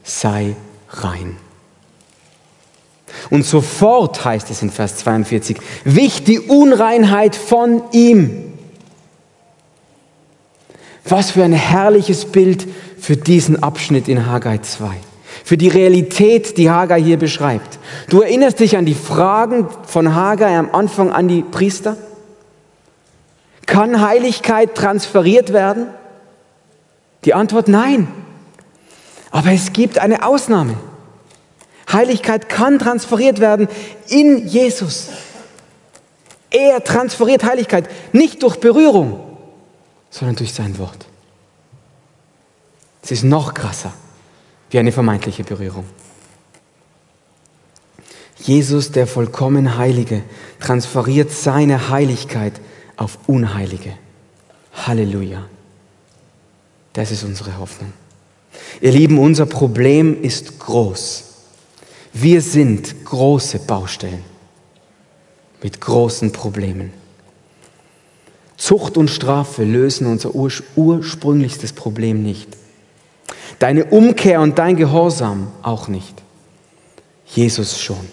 sei 0.02 0.56
rein. 0.88 1.36
Und 3.30 3.46
sofort 3.46 4.24
heißt 4.24 4.50
es 4.50 4.62
in 4.62 4.70
Vers 4.70 4.96
42, 4.98 5.58
wich 5.84 6.24
die 6.24 6.40
Unreinheit 6.40 7.36
von 7.36 7.82
ihm. 7.92 8.52
Was 11.04 11.32
für 11.32 11.44
ein 11.44 11.52
herrliches 11.52 12.26
Bild 12.26 12.66
für 12.98 13.16
diesen 13.16 13.62
Abschnitt 13.62 14.08
in 14.08 14.26
Haggai 14.26 14.58
2. 14.58 14.96
Für 15.44 15.56
die 15.56 15.68
Realität, 15.68 16.56
die 16.56 16.70
Haggai 16.70 17.02
hier 17.02 17.18
beschreibt. 17.18 17.78
Du 18.08 18.20
erinnerst 18.20 18.60
dich 18.60 18.76
an 18.76 18.84
die 18.84 18.94
Fragen 18.94 19.68
von 19.86 20.14
Haggai 20.14 20.56
am 20.56 20.70
Anfang 20.72 21.10
an 21.10 21.28
die 21.28 21.42
Priester? 21.42 21.96
Kann 23.66 24.00
Heiligkeit 24.00 24.74
transferiert 24.74 25.52
werden? 25.52 25.88
Die 27.24 27.34
Antwort 27.34 27.68
nein. 27.68 28.08
Aber 29.30 29.50
es 29.50 29.72
gibt 29.72 29.98
eine 29.98 30.24
Ausnahme. 30.24 30.76
Heiligkeit 31.90 32.48
kann 32.48 32.78
transferiert 32.78 33.40
werden 33.40 33.68
in 34.08 34.46
Jesus. 34.46 35.08
Er 36.50 36.84
transferiert 36.84 37.44
Heiligkeit 37.44 37.88
nicht 38.12 38.42
durch 38.42 38.56
Berührung, 38.60 39.20
sondern 40.10 40.36
durch 40.36 40.52
sein 40.52 40.78
Wort. 40.78 41.06
Es 43.02 43.10
ist 43.10 43.24
noch 43.24 43.54
krasser 43.54 43.92
wie 44.72 44.78
eine 44.78 44.90
vermeintliche 44.90 45.44
Berührung. 45.44 45.84
Jesus, 48.38 48.90
der 48.90 49.06
vollkommen 49.06 49.76
Heilige, 49.76 50.22
transferiert 50.58 51.30
seine 51.30 51.90
Heiligkeit 51.90 52.54
auf 52.96 53.18
Unheilige. 53.26 53.92
Halleluja. 54.72 55.44
Das 56.94 57.10
ist 57.10 57.22
unsere 57.22 57.58
Hoffnung. 57.58 57.92
Ihr 58.80 58.92
Lieben, 58.92 59.18
unser 59.18 59.46
Problem 59.46 60.20
ist 60.22 60.58
groß. 60.58 61.24
Wir 62.14 62.40
sind 62.40 63.04
große 63.04 63.60
Baustellen 63.60 64.24
mit 65.62 65.80
großen 65.80 66.32
Problemen. 66.32 66.92
Zucht 68.56 68.96
und 68.96 69.08
Strafe 69.08 69.64
lösen 69.64 70.06
unser 70.06 70.34
ursprünglichstes 70.34 71.74
Problem 71.74 72.22
nicht. 72.22 72.61
Deine 73.62 73.84
Umkehr 73.84 74.40
und 74.40 74.58
dein 74.58 74.74
Gehorsam 74.74 75.46
auch 75.62 75.86
nicht. 75.86 76.20
Jesus 77.26 77.80
schon. 77.80 78.08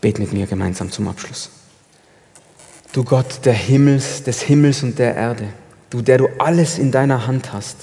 Bet 0.00 0.18
mit 0.18 0.32
mir 0.32 0.46
gemeinsam 0.46 0.90
zum 0.90 1.06
Abschluss. 1.06 1.50
Du 2.94 3.04
Gott 3.04 3.44
der 3.44 3.52
Himmels, 3.52 4.22
des 4.22 4.40
Himmels 4.40 4.82
und 4.82 4.98
der 4.98 5.14
Erde, 5.14 5.48
du, 5.90 6.00
der 6.00 6.16
du 6.16 6.28
alles 6.38 6.78
in 6.78 6.90
deiner 6.90 7.26
Hand 7.26 7.52
hast, 7.52 7.76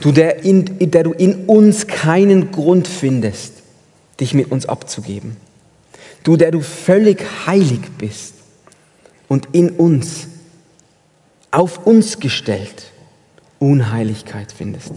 du, 0.00 0.12
der, 0.12 0.44
in, 0.44 0.90
der 0.90 1.02
du 1.02 1.12
in 1.12 1.44
uns 1.44 1.86
keinen 1.86 2.52
Grund 2.52 2.88
findest, 2.88 3.52
dich 4.18 4.32
mit 4.32 4.50
uns 4.50 4.64
abzugeben. 4.64 5.36
Du, 6.22 6.38
der 6.38 6.52
du 6.52 6.62
völlig 6.62 7.22
heilig 7.46 7.80
bist 7.98 8.32
und 9.28 9.48
in 9.52 9.68
uns, 9.68 10.26
auf 11.50 11.86
uns 11.86 12.18
gestellt, 12.18 12.92
Unheiligkeit 13.58 14.54
findest. 14.56 14.92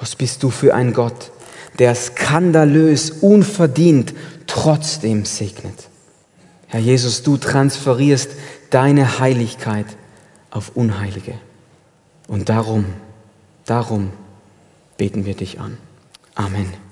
Was 0.00 0.16
bist 0.16 0.42
du 0.42 0.50
für 0.50 0.74
ein 0.74 0.92
Gott, 0.92 1.32
der 1.78 1.94
skandalös, 1.94 3.10
unverdient 3.10 4.14
trotzdem 4.46 5.24
segnet? 5.24 5.88
Herr 6.66 6.80
Jesus, 6.80 7.22
du 7.22 7.36
transferierst 7.36 8.30
deine 8.70 9.18
Heiligkeit 9.18 9.86
auf 10.50 10.72
Unheilige. 10.74 11.34
Und 12.26 12.48
darum, 12.48 12.84
darum 13.64 14.10
beten 14.96 15.24
wir 15.24 15.34
dich 15.34 15.60
an. 15.60 15.78
Amen. 16.34 16.87